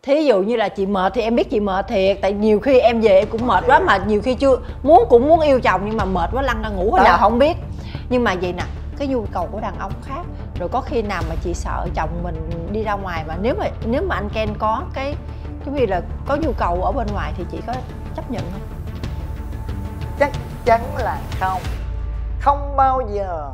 [0.03, 2.79] Thí dụ như là chị mệt thì em biết chị mệt thiệt tại nhiều khi
[2.79, 5.81] em về em cũng mệt quá mà nhiều khi chưa muốn cũng muốn yêu chồng
[5.85, 7.03] nhưng mà mệt quá lăn ra ngủ Đó.
[7.03, 7.57] nào không biết.
[8.09, 8.63] Nhưng mà vậy nè
[8.97, 10.21] cái nhu cầu của đàn ông khác
[10.59, 13.65] rồi có khi nào mà chị sợ chồng mình đi ra ngoài mà nếu mà
[13.85, 15.15] nếu mà anh Ken có cái
[15.65, 17.73] giống như là có nhu cầu ở bên ngoài thì chị có
[18.15, 18.61] chấp nhận không?
[20.19, 20.31] Chắc
[20.65, 21.61] chắn là không.
[22.41, 23.51] Không bao giờ.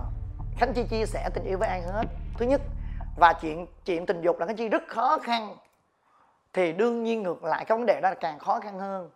[0.57, 2.03] Khánh chi chia sẻ tình yêu với ai hết.
[2.37, 2.61] Thứ nhất
[3.17, 5.55] và chuyện chuyện tình dục là khánh chi rất khó khăn.
[6.53, 9.09] Thì đương nhiên ngược lại cái vấn đề đó là càng khó khăn hơn.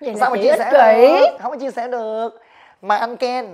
[0.00, 1.38] Vậy sao mà chia sẻ được?
[1.42, 2.28] không có chia sẻ được.
[2.82, 3.46] Mà anh Ken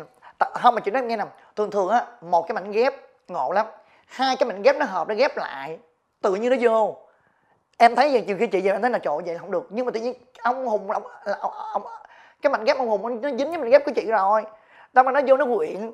[0.54, 1.24] không mà chị nói em nghe nè.
[1.56, 2.94] Thường thường á một cái mảnh ghép
[3.28, 3.66] ngộ lắm.
[4.06, 5.78] Hai cái mảnh ghép nó hợp nó ghép lại
[6.22, 6.96] tự nhiên nó vô.
[7.78, 9.66] Em thấy vậy nhiều khi chị về em thấy là trội vậy không được.
[9.70, 11.82] Nhưng mà tự nhiên ông hùng ông, là ông, ông
[12.42, 14.42] cái mảnh ghép ông hùng nó dính với mảnh ghép của chị rồi.
[14.92, 15.92] Đâu mà nó vô nó quyện.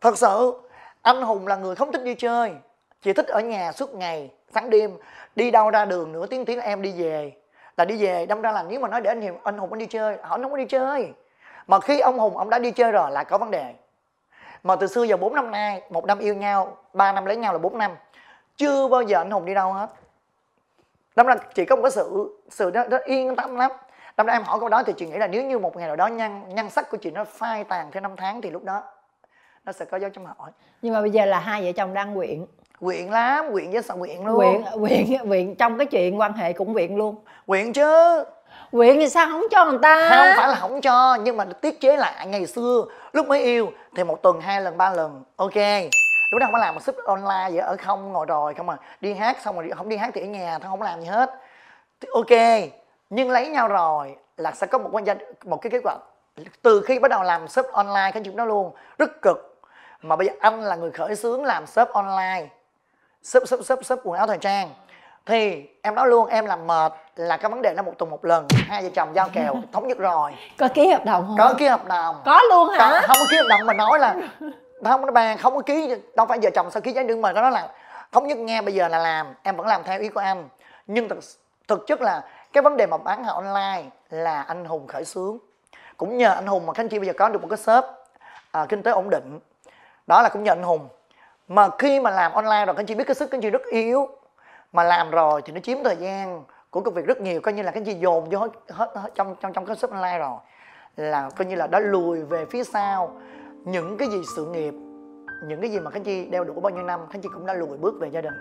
[0.00, 0.60] Thật sự
[1.02, 2.52] anh hùng là người không thích đi chơi.
[3.02, 4.98] Chị thích ở nhà suốt ngày sáng đêm
[5.36, 7.32] đi đâu ra đường nửa tiếng tiếng em đi về.
[7.76, 9.78] Là đi về đâm ra là nếu mà nói để anh hùng anh hùng anh
[9.78, 11.12] đi chơi họ không có đi chơi.
[11.66, 13.74] Mà khi ông hùng ông đã đi chơi rồi là có vấn đề
[14.62, 17.52] mà từ xưa giờ 4 năm nay một năm yêu nhau 3 năm lấy nhau
[17.52, 17.96] là 4 năm.
[18.56, 19.90] Chưa bao giờ anh hùng đi đâu hết.
[21.16, 23.70] Đâm ra chỉ có một cái sự sự đó, đó yên tâm lắm.
[24.16, 25.96] Đâm ra em hỏi câu đó thì chị nghĩ là nếu như một ngày nào
[25.96, 28.82] đó nhân nhân sắc của chị nó phai tàn theo năm tháng thì lúc đó
[29.64, 30.50] nó sẽ có dấu chấm hỏi.
[30.82, 32.46] Nhưng mà bây giờ là hai vợ chồng đang quyện
[32.80, 34.64] quyện lắm quyện với sao quyện luôn.
[34.72, 37.16] Quyện quyện quyện trong cái chuyện quan hệ cũng quyện luôn.
[37.46, 38.24] Quyện chứ
[38.72, 40.08] quyện thì sao không cho người ta?
[40.08, 43.72] Không phải là không cho, nhưng mà tiết chế lại ngày xưa, lúc mới yêu,
[43.96, 45.56] thì một tuần, hai lần, ba lần, ok.
[46.30, 48.76] Lúc đó không có làm một ship online vậy, ở không, ngồi rồi không mà
[49.00, 51.30] đi hát xong rồi không đi hát thì ở nhà thôi, không làm gì hết.
[52.00, 52.70] Thì ok,
[53.10, 55.98] nhưng lấy nhau rồi là sẽ có một quan danh một cái kế hoạch
[56.62, 59.60] từ khi bắt đầu làm shop online cái chuyện đó luôn, rất cực.
[60.02, 62.46] Mà bây giờ anh là người khởi xướng làm shop online.
[63.22, 64.70] Shop shop shop shop quần áo thời trang
[65.26, 68.24] thì em nói luôn em làm mệt là cái vấn đề là một tuần một
[68.24, 68.46] lần.
[68.68, 70.32] Hai vợ chồng giao kèo thống nhất rồi.
[70.58, 71.36] Có ký hợp đồng không?
[71.38, 72.22] Có ký hợp đồng.
[72.24, 72.78] Có luôn hả?
[72.78, 74.14] Có, không có ký hợp đồng mà nói là
[74.84, 77.32] không nó bàn không có ký đâu phải vợ chồng sao ký giấy đơn mà
[77.32, 77.68] nó là
[78.12, 80.48] thống nhất nghe bây giờ là làm em vẫn làm theo ý của anh.
[80.86, 81.18] Nhưng thực
[81.68, 85.38] thực chất là cái vấn đề mà bán hàng online là anh hùng khởi xướng.
[85.96, 87.84] Cũng nhờ anh hùng mà khánh chi bây giờ có được một cái shop
[88.50, 89.40] à, kinh tế ổn định.
[90.06, 90.88] Đó là cũng nhờ anh hùng.
[91.48, 94.08] Mà khi mà làm online rồi khánh chi biết cái sức khánh chi rất yếu
[94.72, 97.62] mà làm rồi thì nó chiếm thời gian của công việc rất nhiều coi như
[97.62, 100.38] là cái gì dồn vô hết, hết, hết trong trong trong cái shop online rồi.
[100.96, 103.20] Là coi như là đã lùi về phía sau
[103.64, 104.74] những cái gì sự nghiệp
[105.46, 107.54] những cái gì mà khánh chi đeo đuổi bao nhiêu năm khánh chi cũng đã
[107.54, 108.34] lùi bước về gia đình.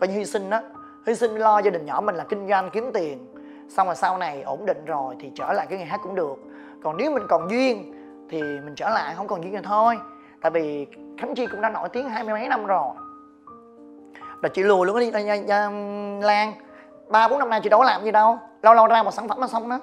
[0.00, 0.60] Coi như hy sinh đó
[1.06, 3.34] hy sinh lo gia đình nhỏ mình là kinh doanh kiếm tiền.
[3.68, 6.36] Xong rồi sau này ổn định rồi thì trở lại cái nghề hát cũng được.
[6.82, 7.92] Còn nếu mình còn duyên
[8.30, 9.98] thì mình trở lại không còn duyên thì thôi.
[10.40, 10.86] Tại vì
[11.18, 12.94] khánh chi cũng đã nổi tiếng hai mươi mấy năm rồi
[14.42, 15.10] là chị lùi luôn đi
[16.20, 16.54] lan.
[17.08, 18.38] Ba bốn năm nay chị đâu có làm gì đâu.
[18.62, 19.80] Lâu lâu ra một sản phẩm là xong đó.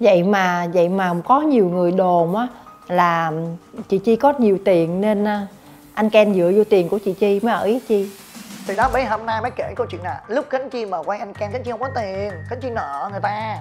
[0.00, 2.46] Vậy mà vậy mà có nhiều người đồn á
[2.88, 3.32] là
[3.88, 5.46] chị chi có nhiều tiền nên à,
[5.94, 8.10] anh ken dựa vô tiền của chị chi mới ở ý chi.
[8.66, 11.18] Thì đó mấy hôm nay mới kể câu chuyện là lúc khánh chi mà quay
[11.18, 12.30] anh ken khánh chi không có tiền.
[12.48, 13.58] Khánh chi nợ người ta.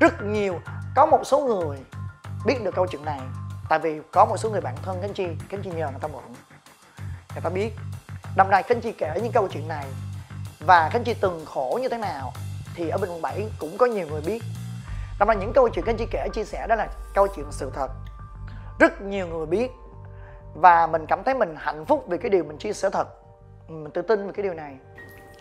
[0.00, 0.60] Rất nhiều.
[0.96, 1.78] Có một số người
[2.46, 3.20] biết được câu chuyện này.
[3.68, 5.26] Tại vì có một số người bạn thân khánh chi.
[5.48, 6.22] Khánh chi nhờ người ta mượn.
[7.34, 7.70] Người ta biết
[8.36, 9.84] năm nay khánh chi kể những câu chuyện này.
[10.66, 12.32] Và khánh chi từng khổ như thế nào
[12.74, 14.42] thì ở bên quận 7 cũng có nhiều người biết.
[15.18, 17.70] Năm nay những câu chuyện khánh chi kể chia sẻ đó là câu chuyện sự
[17.74, 17.88] thật.
[18.78, 19.70] Rất nhiều người biết.
[20.54, 23.08] Và mình cảm thấy mình hạnh phúc vì cái điều mình chia sẻ thật.
[23.68, 24.76] Mình tự tin về cái điều này.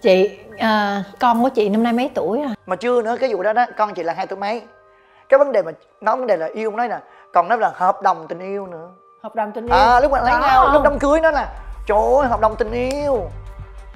[0.02, 3.44] Chị à, con của chị năm nay mấy tuổi à mà chưa nữa cái vụ
[3.44, 4.62] đó đó con chị là hai tuổi mấy.
[5.30, 5.72] Cái vấn đề mà
[6.02, 7.00] nói vấn đề là yêu nói nè
[7.34, 8.90] còn nói là hợp đồng tình yêu nữa.
[9.24, 9.76] Hợp đồng tình yêu.
[9.76, 12.72] à lúc mà lấy nhau lúc đám cưới nó là trời ơi hợp đồng tình
[12.72, 13.30] yêu.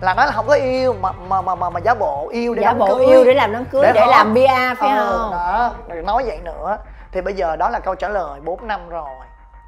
[0.01, 2.61] Là nói là không có yêu mà mà mà mà, mà giả bộ yêu để
[2.61, 3.05] giả bộ cưới.
[3.05, 5.31] yêu để làm đám cưới để, để làm bia phải ờ, không?
[5.31, 5.73] đó.
[6.03, 6.77] Nói vậy nữa.
[7.11, 9.09] Thì bây giờ đó là câu trả lời 4 năm rồi.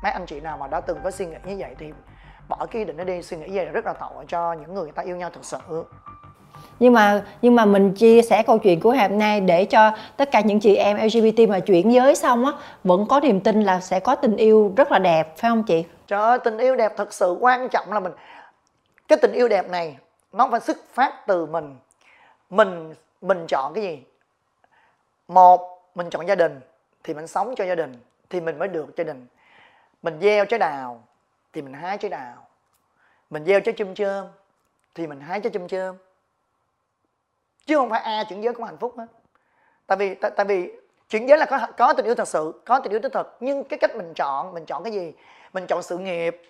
[0.03, 1.93] Mấy anh chị nào mà đã từng có suy nghĩ như vậy thì
[2.47, 3.21] bỏ cái ý định nó đi.
[3.21, 5.41] Suy nghĩ về là rất là tội cho những người người ta yêu nhau thật
[5.43, 5.85] sự
[6.79, 10.31] nhưng mà nhưng mà mình chia sẻ câu chuyện của hôm nay để cho tất
[10.31, 12.51] cả những chị em LGBT mà chuyển giới xong á,
[12.83, 15.83] vẫn có niềm tin là sẽ có tình yêu rất là đẹp, phải không chị?
[16.07, 18.11] Trời ơi, tình yêu đẹp thật sự quan trọng là mình,
[19.07, 19.97] cái tình yêu đẹp này
[20.33, 21.75] nó phải xuất phát từ mình.
[22.49, 23.99] Mình mình chọn cái gì?
[25.27, 26.59] Một, mình chọn gia đình,
[27.03, 27.97] thì mình sống cho gia đình,
[28.29, 29.27] thì mình mới được gia đình.
[30.03, 31.03] Mình gieo trái đào,
[31.53, 32.47] thì mình hái trái đào.
[33.29, 34.25] Mình gieo trái chum chơm
[34.95, 35.95] thì mình hái trái chum chơm
[37.65, 39.05] chứ không phải a chuyển giới cũng hạnh phúc hết.
[39.87, 40.71] Tại vì tại, tại vì
[41.09, 43.37] chuyển giới là có có tình yêu thật sự có tình yêu đích thực.
[43.39, 45.13] Nhưng cái cách mình chọn mình chọn cái gì?
[45.53, 46.41] Mình chọn sự nghiệp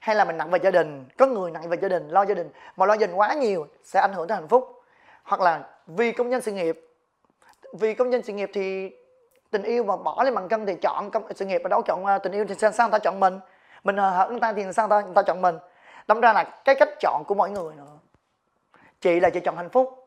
[0.00, 1.04] hay là mình nặng về gia đình?
[1.18, 2.50] Có người nặng về gia đình lo gia đình.
[2.76, 4.82] Mà lo gia đình quá nhiều sẽ ảnh hưởng tới hạnh phúc.
[5.22, 6.80] Hoặc là vì công nhân sự nghiệp.
[7.72, 8.90] Vì công nhân sự nghiệp thì
[9.50, 12.06] tình yêu mà bỏ lên bằng cân thì chọn công sự nghiệp mà đâu chọn
[12.06, 13.40] à, tình yêu thì sao, sao người ta chọn mình?
[13.84, 15.58] Mình hợp người ta thì sao người ta, người ta chọn mình?
[16.06, 17.98] Đâm ra là cái cách chọn của mỗi người nữa.
[19.00, 20.03] Chị là chị chọn hạnh phúc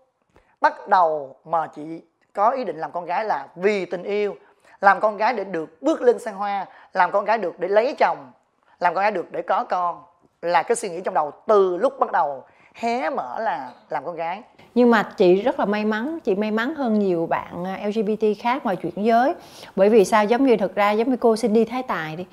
[0.61, 2.01] bắt đầu mà chị
[2.33, 4.35] có ý định làm con gái là vì tình yêu.
[4.81, 7.95] Làm con gái để được bước lên sang hoa làm con gái được để lấy
[7.97, 8.31] chồng
[8.79, 10.03] làm con gái được để có con
[10.41, 12.43] là cái suy nghĩ trong đầu từ lúc bắt đầu.
[12.73, 14.41] Hé mở là làm con gái.
[14.75, 18.25] Nhưng mà chị rất là may mắn chị may mắn hơn nhiều bạn à, lgbt
[18.41, 19.35] khác ngoài chuyển giới.
[19.75, 20.25] Bởi vì sao?
[20.25, 22.25] Giống như thực ra giống như cô Cindy Thái Tài đi.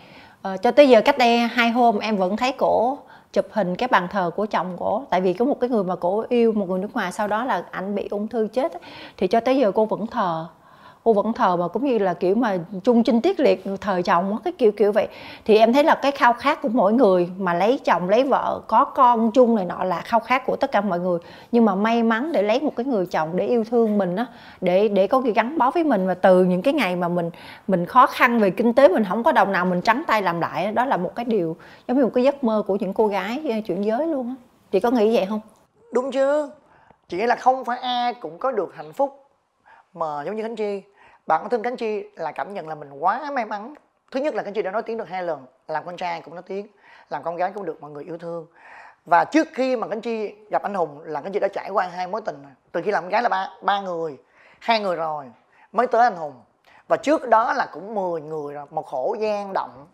[0.42, 2.98] Ờ, cho tới giờ cách đây hai hôm em vẫn thấy cổ
[3.34, 5.02] chụp hình cái bàn thờ của chồng cổ.
[5.10, 7.44] Tại vì có một cái người mà cổ yêu, một người nước ngoài, sau đó
[7.44, 8.72] là anh bị ung thư chết
[9.16, 10.46] thì cho tới giờ cô vẫn thờ
[11.04, 14.38] cô vẫn thờ mà cũng như là, kiểu mà, chung chinh tiết liệt, thờ chồng
[14.44, 15.08] cái kiểu kiểu vậy.
[15.44, 18.60] Thì em thấy là cái khao khát của mỗi người mà lấy chồng, lấy vợ,
[18.66, 21.18] có con chung này nọ là khao khát của tất cả mọi người.
[21.52, 24.26] Nhưng mà may mắn để lấy một cái người chồng để yêu thương mình á,
[24.60, 27.30] để để có cái gắn bó với mình và từ những cái ngày mà mình
[27.68, 30.40] mình khó khăn về kinh tế, mình không có đồng nào mình trắng tay làm
[30.40, 31.56] lại đó là một cái điều
[31.88, 34.34] giống như một cái giấc mơ của những cô gái ờ, chuyển giới luôn á.
[34.70, 35.40] Chị có nghĩ vậy không?
[35.92, 36.50] Đúng chứ.
[37.08, 39.20] Chỉ là không phải ai cũng có được hạnh phúc
[39.94, 40.82] mà giống như khánh chi
[41.26, 43.74] bản thân Khánh Chi là cảm nhận là mình quá may mắn.
[44.10, 46.34] Thứ nhất là Khánh Chi đã nói tiếng được hai lần làm con trai cũng
[46.34, 46.66] nói tiếng
[47.10, 48.46] làm con gái cũng được mọi người yêu thương.
[49.06, 51.86] Và trước khi mà Khánh Chi gặp anh Hùng là Khánh Chi đã trải qua
[51.86, 52.44] hai mối tình.
[52.72, 54.18] Từ khi làm con gái là ba ba người
[54.60, 55.24] hai người rồi
[55.72, 56.34] mới tới anh Hùng.
[56.88, 59.86] Và trước đó là cũng 10 người rồi một khổ gian động.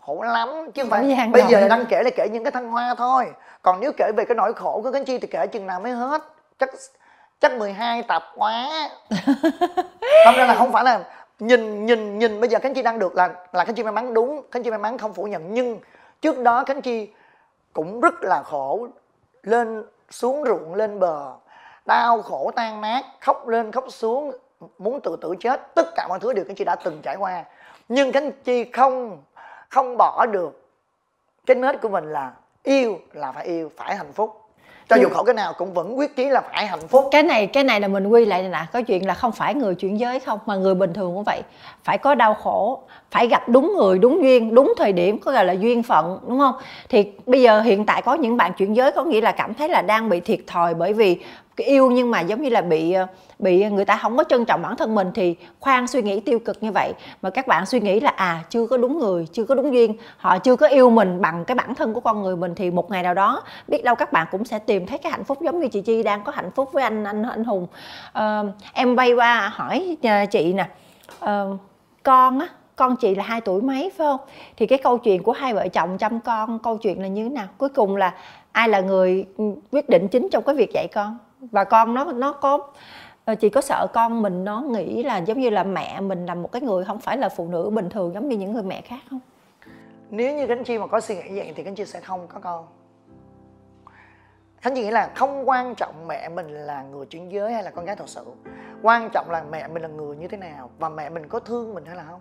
[0.00, 2.94] Khổ lắm chứ không phải bây giờ đang kể là kể những cái thăng hoa
[2.98, 3.32] thôi.
[3.62, 5.92] Còn nếu kể về cái nỗi khổ của Khánh Chi thì kể chừng nào mới
[5.92, 6.22] hết.
[6.58, 6.70] Chắc
[7.40, 8.68] chắc 12 tập quá.
[10.24, 11.04] Không ra là không phải là
[11.38, 14.14] nhìn nhìn nhìn bây giờ Khánh Chi đang được là là Khánh Chi may mắn,
[14.14, 15.54] đúng, Khánh Chi may mắn không phủ nhận.
[15.54, 15.78] Nhưng
[16.20, 17.10] trước đó khánh chi
[17.72, 18.88] cũng rất là khổ,
[19.42, 21.32] lên xuống ruộng, lên bờ,
[21.86, 24.32] đau khổ tan nát, khóc lên, khóc xuống,
[24.78, 25.74] muốn tự tử chết.
[25.74, 27.44] Tất cả mọi thứ đều khánh chi đã từng trải qua.
[27.88, 29.22] Nhưng khánh chi không
[29.68, 30.70] không bỏ được.
[31.46, 32.32] Cái nết của mình là
[32.62, 34.47] yêu là phải yêu, phải hạnh phúc
[34.88, 37.08] cho dù khổ cái nào cũng vẫn quyết chí là phải hạnh phúc.
[37.10, 39.74] Cái này cái này là mình quy lại nè có chuyện là không phải người
[39.74, 41.42] chuyển giới không mà người bình thường cũng vậy.
[41.84, 45.44] Phải có đau khổ phải gặp đúng người đúng duyên đúng thời điểm có gọi
[45.44, 46.54] là duyên phận đúng không?
[46.88, 49.68] Thì bây giờ hiện tại có những bạn chuyển giới có nghĩa là cảm thấy
[49.68, 51.18] là đang bị thiệt thòi bởi vì
[51.64, 53.06] yêu nhưng mà giống như là bị ờ,
[53.38, 56.38] bị người ta không có trân trọng bản thân mình thì khoan suy nghĩ tiêu
[56.38, 56.92] cực như vậy.
[57.22, 59.94] Mà các bạn suy nghĩ là à chưa có đúng người chưa có đúng duyên
[60.16, 62.90] họ chưa có yêu mình bằng cái bản thân của con người mình thì một
[62.90, 65.60] ngày nào đó biết đâu các bạn cũng sẽ tìm thấy cái hạnh phúc giống
[65.60, 67.66] như chị chi đang có hạnh phúc với anh anh anh hùng.
[68.12, 68.42] À,
[68.72, 70.68] em bay qua hỏi ờ, chị nè
[71.20, 71.44] à,
[72.02, 74.20] con á con chị là hai tuổi mấy phải không?
[74.56, 77.30] Thì cái câu chuyện của hai vợ chồng chăm con câu chuyện là như thế
[77.30, 77.46] nào?
[77.58, 78.14] Cuối cùng là
[78.58, 79.26] ai là người
[79.70, 81.18] quyết định chính trong cái việc dạy con?
[81.40, 82.68] Và con nó nó có
[83.24, 86.34] ờ, chị có sợ con mình nó nghĩ là giống như là mẹ mình là
[86.34, 88.80] một cái người không phải là phụ nữ bình thường giống như những người mẹ
[88.80, 89.20] khác không?
[90.10, 92.40] Nếu như cánh chi mà có suy nghĩ vậy thì cánh chi sẽ không có
[92.40, 92.66] con.
[94.60, 97.70] Khánh chi nghĩ là không quan trọng mẹ mình là người chuyển giới hay là
[97.70, 98.24] con gái thật sự.
[98.82, 101.74] Quan trọng là mẹ mình là người như thế nào và mẹ mình có thương
[101.74, 102.20] mình hay là không.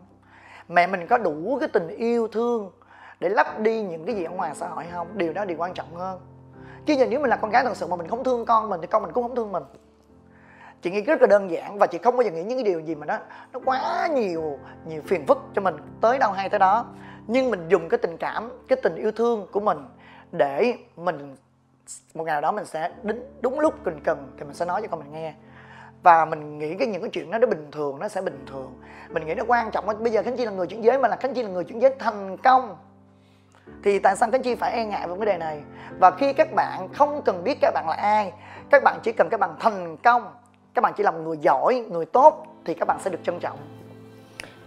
[0.68, 2.72] Mẹ mình có đủ cái tình yêu thương
[3.20, 5.08] để lấp đi những cái gì ở ngoài xã hội không?
[5.18, 6.20] Điều đó điều quan trọng hơn.
[6.86, 8.82] Chứ giờ nếu mình là con gái thật sự mà mình không thương con mình
[8.82, 9.64] thì con mình cũng không thương mình.
[10.82, 12.80] Chị nghĩ rất là đơn giản và chị không bao giờ nghĩ những cái điều
[12.80, 13.18] gì mà nó
[13.54, 16.86] nó quá nhiều nhiều phiền phức cho mình, tới đâu hay tới đó.
[17.28, 19.78] Nhưng mình dùng cái tình cảm, cái tình yêu thương của mình
[20.32, 21.36] để mình,
[22.14, 24.82] một ngày nào đó mình sẽ đến đúng lúc cần cần thì mình sẽ nói
[24.82, 25.34] cho con mình nghe.
[26.04, 28.82] Và mình nghĩ cái những cái chuyện đó nó bình thường, nó sẽ bình thường.
[29.10, 29.86] Mình nghĩ nó quan trọng.
[30.04, 31.82] Bây giờ khánh chi là người chuyển giới mà là khánh chi là người chuyển
[31.82, 32.78] giới thành công
[33.84, 35.60] thì tại sao khánh chi phải e ngại về vấn đề này?
[36.00, 38.32] Và khi các bạn không cần biết các bạn là ai
[38.70, 40.28] các bạn chỉ cần các bạn thành công
[40.74, 43.40] các bạn chỉ là một người giỏi người tốt thì các bạn sẽ được trân
[43.40, 43.58] trọng.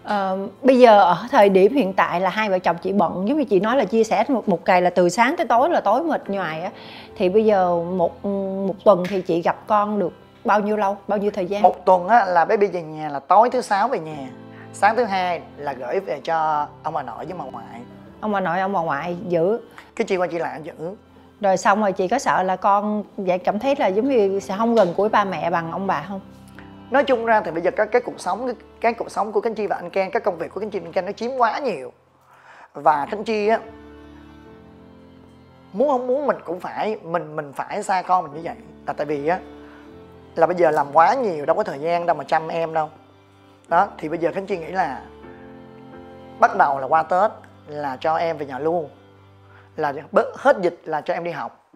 [0.04, 0.32] À,
[0.62, 3.44] bây giờ ở thời điểm hiện tại là hai vợ chồng chị bận giống như
[3.44, 6.02] chị nói là chia sẻ một một ngày là từ sáng tới tối là tối
[6.02, 6.70] mệt nhoài á.
[7.16, 8.24] Thì bây giờ một
[8.66, 10.12] một tuần thì chị gặp con được
[10.44, 11.62] bao nhiêu lâu bao nhiêu thời gian?
[11.62, 14.28] Một tuần á là baby về nhà là tối thứ sáu về nhà
[14.72, 17.80] sáng thứ hai là gửi về cho ông bà nội với bà ngoại
[18.20, 19.60] ông bà nội ông bà ngoại giữ.
[19.96, 20.94] Cái chị qua chị lại giữ.
[21.40, 24.54] Rồi xong rồi chị có sợ là con vậy cảm thấy là giống như sẽ
[24.58, 26.20] không gần gũi ba mẹ bằng ông bà không?
[26.90, 29.40] Nói chung ra thì bây giờ cái, cái cuộc sống cái, cái cuộc sống của
[29.40, 31.12] khánh chi và anh ken các công việc của khánh chi và anh ken nó
[31.12, 31.92] chiếm quá nhiều.
[32.74, 33.60] Và khánh chi á
[35.72, 38.56] muốn không muốn mình cũng phải mình mình phải xa con mình như vậy.
[38.86, 39.38] Là tại vì á
[40.36, 42.88] là bây giờ làm quá nhiều đâu có thời gian đâu mà chăm em đâu.
[43.68, 45.02] Đó thì bây giờ khánh chi nghĩ là
[46.40, 47.30] bắt đầu là qua tết
[47.70, 48.88] là cho em về nhà luôn
[49.76, 49.92] là
[50.36, 51.70] hết dịch là cho em đi học.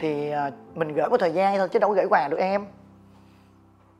[0.00, 2.66] Thì à, mình gửi một thời gian thôi chứ đâu có gửi quà được em.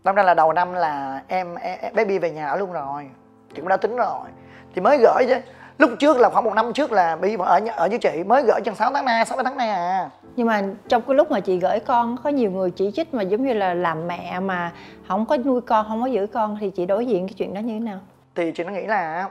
[0.05, 3.11] Đâm ra là đầu năm là em, em baby về nhà ở luôn rồi
[3.55, 4.29] Chị cũng đã tính rồi.
[4.75, 5.35] Thì mới gửi chứ
[5.79, 8.61] Lúc trước là khoảng một năm trước là baby ở ở với chị mới gửi
[8.65, 10.11] chừng 6 tháng nay, 6 tháng nay à.
[10.37, 13.23] Nhưng mà trong cái lúc mà chị gửi con có nhiều người chỉ trích mà
[13.23, 14.73] giống như là làm mẹ mà
[15.09, 17.61] không có nuôi con, không có giữ con thì chị đối diện cái chuyện đó
[17.61, 17.99] như thế nào?
[18.35, 19.31] Thì chị nó nghĩ là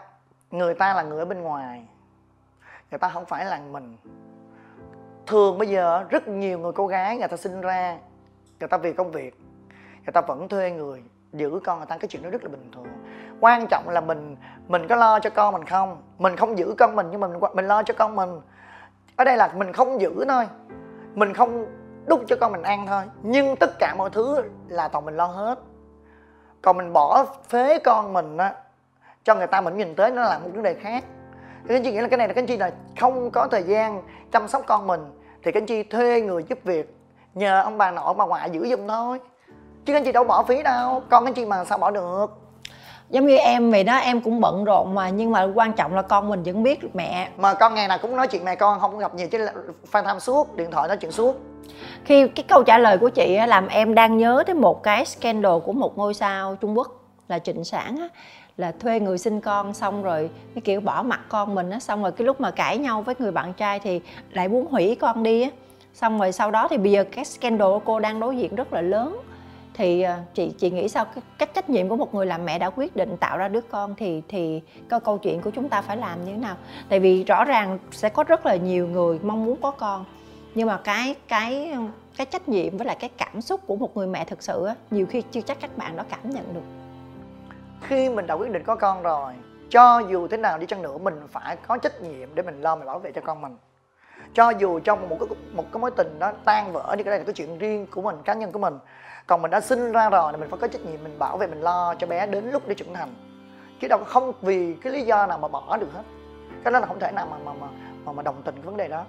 [0.51, 1.85] người ta là người ở bên ngoài,
[2.91, 3.97] người ta không phải là mình.
[5.25, 7.97] Thường bây giờ rất nhiều người cô gái người ta sinh ra,
[8.59, 9.39] người ta vì công việc,
[10.05, 12.71] người ta vẫn thuê người giữ con người ta, cái chuyện đó rất là bình
[12.75, 12.87] thường.
[13.39, 14.35] Quan trọng là mình
[14.67, 16.01] mình có lo cho con mình không?
[16.17, 18.41] Mình không giữ con mình nhưng mà mình mình lo cho con mình.
[19.15, 20.47] Ở đây là mình không giữ thôi,
[21.13, 21.65] mình không
[22.07, 23.03] đút cho con mình ăn thôi.
[23.21, 25.59] Nhưng tất cả mọi thứ là toàn mình lo hết.
[26.61, 28.53] Còn mình bỏ phế con mình á
[29.27, 31.03] cho người ta mình nhìn tới nó là một vấn đề khác.
[31.67, 34.01] Thì anh chị nghĩ là cái này là anh chị là không có thời gian
[34.31, 35.01] chăm sóc con mình
[35.43, 36.95] thì anh chị thuê người giúp việc
[37.33, 39.19] nhờ ông bà nội bà ngoại giữ giùm thôi.
[39.85, 42.25] Chứ anh chị đâu bỏ phí đâu con anh chị mà sao bỏ được?
[43.09, 46.01] Giống như em vậy đó em cũng bận rộn mà nhưng mà quan trọng là
[46.01, 47.29] con mình vẫn biết mẹ.
[47.37, 49.47] Mà con ngày nào cũng nói chuyện mẹ con không gặp nhiều chứ
[49.91, 51.35] fan tham suốt điện thoại nói chuyện suốt.
[52.05, 55.59] Khi cái câu trả lời của chị làm em đang nhớ tới một cái scandal
[55.65, 56.87] của một ngôi sao trung quốc
[57.27, 58.07] là trịnh sản á
[58.57, 62.01] là thuê người sinh con xong rồi, cái kiểu bỏ mặt con mình á, xong
[62.01, 64.01] rồi cái lúc mà cãi nhau với người bạn trai thì
[64.31, 65.49] lại muốn hủy con đi á.
[65.93, 68.73] Xong rồi sau đó thì bây giờ cái scandal của cô đang đối diện rất
[68.73, 69.21] là lớn.
[69.73, 71.05] Thì ờ, chị chị nghĩ sao?
[71.05, 73.61] Cái cách, trách nhiệm của một người làm mẹ đã quyết định tạo ra đứa
[73.61, 76.55] con thì thì cái câu chuyện của chúng ta phải làm như thế nào?
[76.89, 80.05] Tại vì rõ ràng sẽ có rất là nhiều người mong muốn có con,
[80.55, 81.73] nhưng mà cái cái
[82.17, 84.75] cái trách nhiệm với lại cái cảm xúc của một người mẹ thực sự á,
[84.91, 86.86] nhiều khi chưa chắc các bạn đó cảm nhận được
[87.81, 89.33] khi mình đã quyết định có con rồi
[89.69, 92.75] cho dù thế nào đi chăng nữa mình phải có trách nhiệm để mình lo
[92.75, 93.57] mình bảo vệ cho con mình.
[94.33, 97.19] Cho dù trong một cái một cái mối tình đó tan vỡ thì cái đây
[97.19, 98.79] là cái chuyện riêng của mình cá nhân của mình
[99.27, 101.47] còn mình đã sinh ra rồi thì mình phải có trách nhiệm mình bảo vệ
[101.47, 103.13] mình lo cho bé đến lúc để trưởng thành.
[103.81, 106.03] Chứ đâu không vì cái lý do nào mà bỏ được hết.
[106.63, 107.67] Cái đó là không thể nào mà mà mà
[108.05, 109.05] mà, mà đồng tình cái vấn đề đó.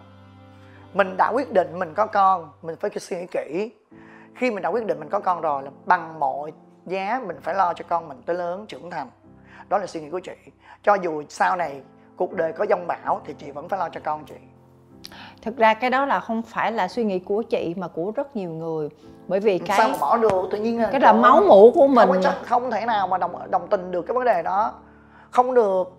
[0.94, 3.72] Mình đã quyết định mình có con mình phải suy nghĩ kỹ.
[4.34, 6.52] Khi mình đã quyết định mình có con rồi là bằng mọi
[6.88, 9.10] giá mình phải lo cho con mình tới lớn trưởng thành.
[9.68, 10.36] Đó là suy nghĩ của chị.
[10.82, 11.82] Cho dù sau này
[12.16, 14.34] cuộc đời có dông bão thì chị vẫn phải lo cho con chị.
[15.42, 18.36] Thực ra cái đó là không phải là suy nghĩ của chị mà của rất
[18.36, 18.88] nhiều người.
[19.26, 20.48] Bởi vì cái sao mà bỏ được?
[20.50, 22.08] Tự nhiên cái là máu mủ của mình.
[22.24, 24.72] không, không thể nào mà đồng đồng tình được cái vấn đề đó.
[25.30, 25.92] Không được.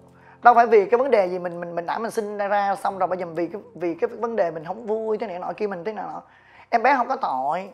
[0.43, 2.97] Đâu phải vì cái vấn đề gì mình mình mình đã mình sinh ra xong
[2.97, 5.51] rồi bây giờ vì cái vì cái vấn đề mình không vui thế này nọ
[5.57, 6.21] kia mình thế nào nọ.
[6.69, 7.69] Em bé không có tội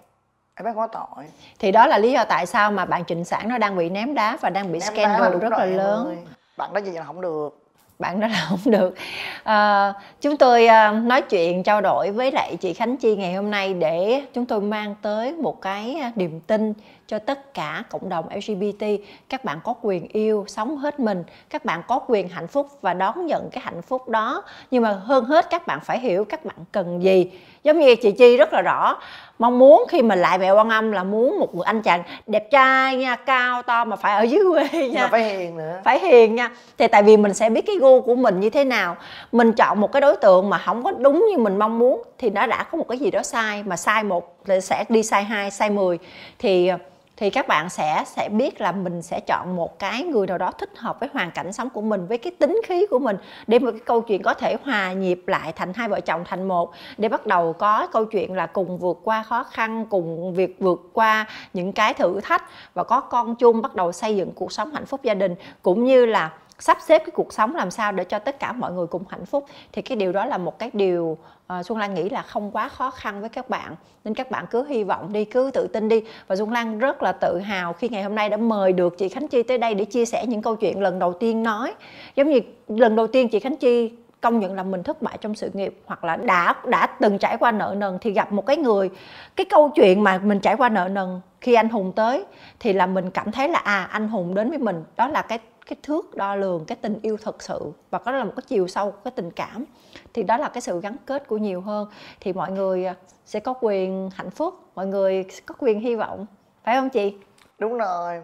[0.56, 1.26] em bé có tội.
[1.60, 4.14] Thì đó là lý do tại sao mà bạn trịnh sản nó đang bị ném
[4.14, 6.06] đá và đang bị ném scandal rất là lớn.
[6.06, 6.18] ơi.
[6.58, 7.62] bạn đó gì là không được.
[8.00, 8.96] Bạn đó là không được.
[9.44, 13.52] À, chúng tôi à, nói chuyện trao đổi với lại chị khánh chi ngày hôm
[13.52, 16.74] nay để chúng tôi mang tới một cái niềm tin
[17.08, 18.86] cho tất cả cộng đồng lgbt
[19.30, 22.94] các bạn có quyền yêu sống hết mình các bạn có quyền hạnh phúc và
[22.94, 24.44] đón nhận cái hạnh phúc đó.
[24.72, 27.32] Nhưng mà hơn hết các bạn phải hiểu các bạn cần gì
[27.66, 28.98] giống như chị chi rất là rõ.
[29.40, 32.52] Mong muốn khi mà lại mẹ quan âm là muốn một người anh chàng đẹp
[32.52, 35.80] trai nha cao to mà phải ở dưới quê nha mà phải hiền nữa.
[35.84, 36.52] Phải hiền nha.
[36.78, 38.96] Thì tại vì mình sẽ biết cái gu của mình như thế nào.
[39.32, 42.30] Mình chọn một cái đối tượng mà không có đúng như mình mong muốn thì
[42.30, 43.64] nó đã có một cái gì đó sai.
[43.64, 46.00] Mà sai một sẽ đi sai hai sai mười.
[46.40, 46.72] Thì
[47.18, 50.52] thì các bạn sẽ sẽ biết là mình sẽ chọn một cái người nào đó
[50.52, 53.60] thích hợp với hoàn cảnh sống của mình, với cái tính khí của mình, để
[53.60, 56.72] một cái câu chuyện có thể hòa nhịp lại thành hai vợ chồng thành một,
[56.98, 60.90] để bắt đầu có câu chuyện là cùng vượt qua khó khăn, cùng việc vượt
[60.94, 62.44] qua những cái thử thách
[62.74, 65.86] và có con chung, bắt đầu xây dựng cuộc sống hạnh phúc gia đình, cũng
[65.86, 68.88] như là sắp xếp cái cuộc sống làm sao để cho tất cả mọi người
[68.88, 71.18] cùng hạnh phúc thì cái điều đó là một cái điều
[71.60, 73.76] uh, Xuân Lan nghĩ là không quá khó khăn với các bạn.
[74.04, 76.04] Nên các bạn cứ hy vọng đi cứ tự tin đi.
[76.28, 79.10] Và Xuân Lan rất là tự hào khi ngày hôm nay đã mời được chị
[79.10, 81.74] Khánh Chi tới đây để chia sẻ những câu chuyện lần đầu tiên nói.
[82.16, 83.92] Giống như lần đầu tiên chị Khánh Chi
[84.26, 87.38] công nhận là mình thất bại trong sự nghiệp hoặc là đã đã từng trải
[87.38, 88.90] qua nợ nần thì gặp một cái người
[89.36, 92.26] cái câu chuyện mà mình trải qua nợ nần khi anh hùng tới
[92.60, 95.40] thì là mình cảm thấy là à anh hùng đến với mình đó là cái
[95.66, 98.68] cái thước đo lường, cái tình yêu thật sự và đó là một cái chiều
[98.68, 99.66] sâu của cái tình cảm,
[100.14, 101.88] thì đó là cái sự gắn kết của nhiều hơn.
[102.20, 102.96] Thì mọi người à,
[103.26, 106.26] sẽ có quyền hạnh phúc, mọi người có quyền hy vọng,
[106.64, 107.18] phải không chị?
[107.60, 108.24] Đúng rồi.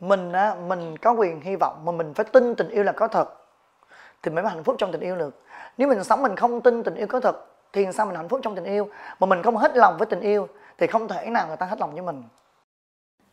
[0.00, 3.08] Mình á, mình có quyền hy vọng mà mình phải tin tình yêu là có
[3.08, 3.28] thật
[4.22, 5.42] thì mới hạnh phúc trong tình yêu được.
[5.78, 8.40] Nếu mình sống mình không tin tình yêu có thật thì sao mình hạnh phúc
[8.42, 8.88] trong tình yêu?
[9.20, 10.48] Mà mình không hết lòng với tình yêu
[10.78, 12.22] thì không thể nào người ta hết lòng với mình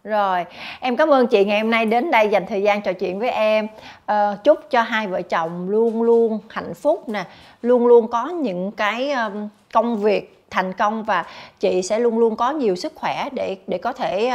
[0.03, 0.45] rồi,
[0.79, 3.29] em cảm ơn chị ngày hôm nay đến đây dành thời gian trò chuyện với
[3.29, 3.67] em.
[4.05, 7.25] À, chúc cho hai vợ chồng luôn luôn hạnh phúc nè,
[7.61, 11.25] luôn luôn có những cái um, công việc thành công và
[11.59, 14.31] chị sẽ luôn luôn có nhiều sức khỏe để để có thể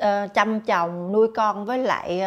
[0.00, 2.22] uh, chăm chồng, nuôi con với lại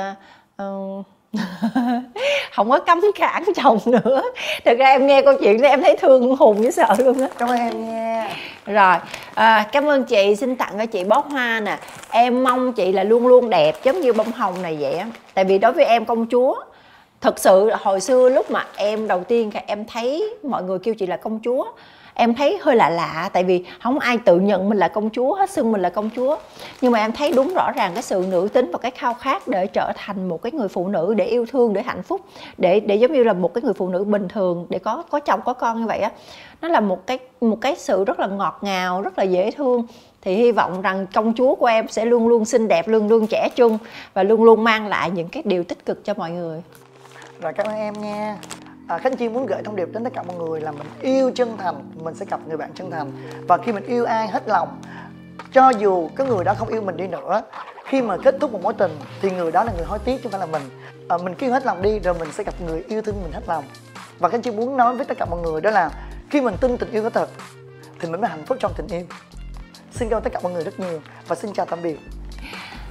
[0.59, 1.05] uh, uh,
[2.51, 4.21] không có cấm cản chồng nữa.
[4.65, 7.27] Thực ra em nghe câu chuyện đó em thấy thương hùng với sợ luôn á.
[7.37, 8.29] Cảm ơn em nha.
[8.65, 8.97] Rồi
[9.33, 11.77] à, cảm ơn chị xin tặng cho chị bó hoa nè.
[12.09, 15.07] Em mong chị là luôn luôn đẹp giống như bông hồng này vậy á.
[15.33, 16.55] Tại vì đối với em công chúa
[17.21, 21.07] thật sự hồi xưa lúc mà em đầu tiên em thấy mọi người kêu chị
[21.07, 21.65] là công chúa
[22.17, 25.35] em thấy hơi lạ lạ, tại vì không ai tự nhận mình là công chúa,
[25.35, 26.37] hết xưng mình là công chúa.
[26.81, 29.47] Nhưng mà em thấy đúng rõ ràng cái sự nữ tính và cái khao khát
[29.47, 32.21] để trở thành một cái người phụ nữ để yêu thương, để hạnh phúc,
[32.57, 35.19] để để giống như là một cái người phụ nữ bình thường, để có có
[35.19, 36.11] chồng, có con như vậy á.
[36.61, 39.85] Nó là một cái một cái sự rất là ngọt ngào, rất là dễ thương.
[40.21, 43.27] Thì hy vọng rằng công chúa của em sẽ luôn luôn xinh đẹp, luôn luôn
[43.27, 43.77] trẻ trung
[44.13, 46.61] và luôn luôn mang lại những cái điều tích cực cho mọi người.
[47.41, 48.37] Rồi, cảm ơn em nha
[48.87, 51.31] à, khánh chi muốn gửi thông điệp đến tất cả mọi người là mình yêu
[51.35, 53.11] chân thành mình sẽ gặp người bạn chân thành.
[53.47, 54.81] Và khi mình yêu ai hết lòng
[55.51, 57.41] cho dù cái người đó không yêu mình đi nữa
[57.85, 60.19] khi mà kết thúc một mối tình thì người đó là người hối tiếc chứ
[60.23, 60.69] không phải là mình.
[61.07, 63.41] À, mình kêu hết lòng đi rồi mình sẽ gặp người yêu thương mình hết
[63.47, 63.63] lòng.
[64.19, 65.91] Và khánh chi muốn nói với tất cả mọi người đó là
[66.29, 67.29] khi mình tin tình yêu có thật
[67.99, 69.05] thì mình mới hạnh phúc trong tình yêu.
[69.91, 71.97] Xin cảm ơn tất cả mọi người rất nhiều và xin chào tạm biệt.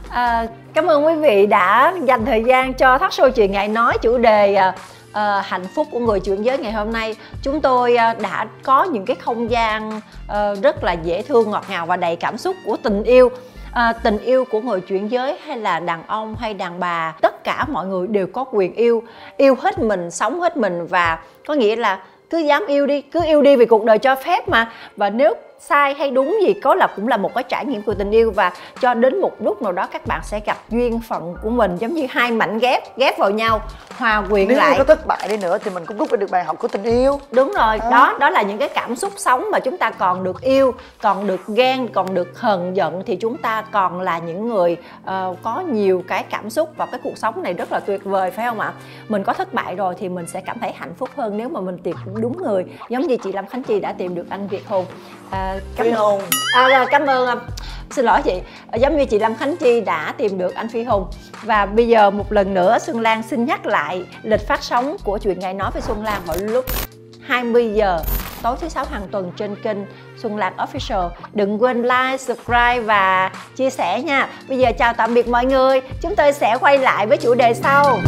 [0.08, 3.98] À, cảm ơn quý vị đã dành thời gian cho thoát show chuyện ngày nói
[4.02, 4.74] chủ đề à,
[5.16, 7.16] uh, hạnh phúc của người chuyển giới ngày hôm nay.
[7.42, 11.64] Chúng tôi uh, đã có những cái không gian uh, rất là dễ thương ngọt
[11.68, 13.30] ngào và đầy cảm xúc của tình yêu.
[13.72, 17.44] À, tình yêu của người chuyển giới hay là đàn ông hay đàn bà tất
[17.44, 19.02] cả mọi người đều có quyền yêu.
[19.36, 23.24] Yêu hết mình sống hết mình và có nghĩa là cứ dám yêu đi cứ
[23.24, 24.72] yêu đi vì cuộc đời cho phép mà.
[24.96, 27.94] Và nếu sai hay đúng gì có là cũng là một cái trải nghiệm của
[27.94, 31.36] tình yêu và cho đến một lúc nào đó các bạn sẽ gặp duyên phận
[31.42, 33.62] của mình giống như hai mảnh ghép ghép vào nhau
[33.98, 34.70] hòa quyện nếu lại.
[34.70, 36.68] như có thất bại đi nữa thì mình cũng rút ra được bài học của
[36.68, 37.20] tình yêu.
[37.30, 37.90] Đúng rồi À.
[37.90, 41.26] đó đó là những cái cảm xúc sống mà chúng ta còn được yêu còn
[41.26, 45.60] được ghen còn được hờn giận thì chúng ta còn là những người ờ, có
[45.60, 48.60] nhiều cái cảm xúc và cái cuộc sống này rất là tuyệt vời phải không
[48.60, 48.72] ạ?
[49.08, 51.60] Mình có thất bại rồi thì mình sẽ cảm thấy hạnh phúc hơn nếu mà
[51.60, 52.64] mình tìm đúng người.
[52.88, 54.84] Giống như chị Lâm Khánh Chi đã tìm được anh Việt Hùng
[55.46, 56.20] à, cảm Phi Hùng.
[56.54, 57.38] À, cảm ơn
[57.90, 58.40] xin lỗi chị.
[58.78, 61.06] Giống như chị Lâm Khánh Chi đã tìm được anh Phi Hùng.
[61.42, 65.18] Và bây giờ một lần nữa Xuân Lan xin nhắc lại lịch phát sóng của
[65.18, 66.64] chuyện ngày nói với Xuân Lan vào lúc
[67.26, 68.00] 20 giờ
[68.42, 69.78] tối thứ sáu hàng tuần trên kênh
[70.22, 71.08] Xuân Lan Official.
[71.32, 74.28] Đừng quên like, subscribe và chia sẻ nha.
[74.48, 75.80] Bây giờ chào tạm biệt mọi người.
[76.02, 77.98] Chúng tôi sẽ quay lại với chủ đề sau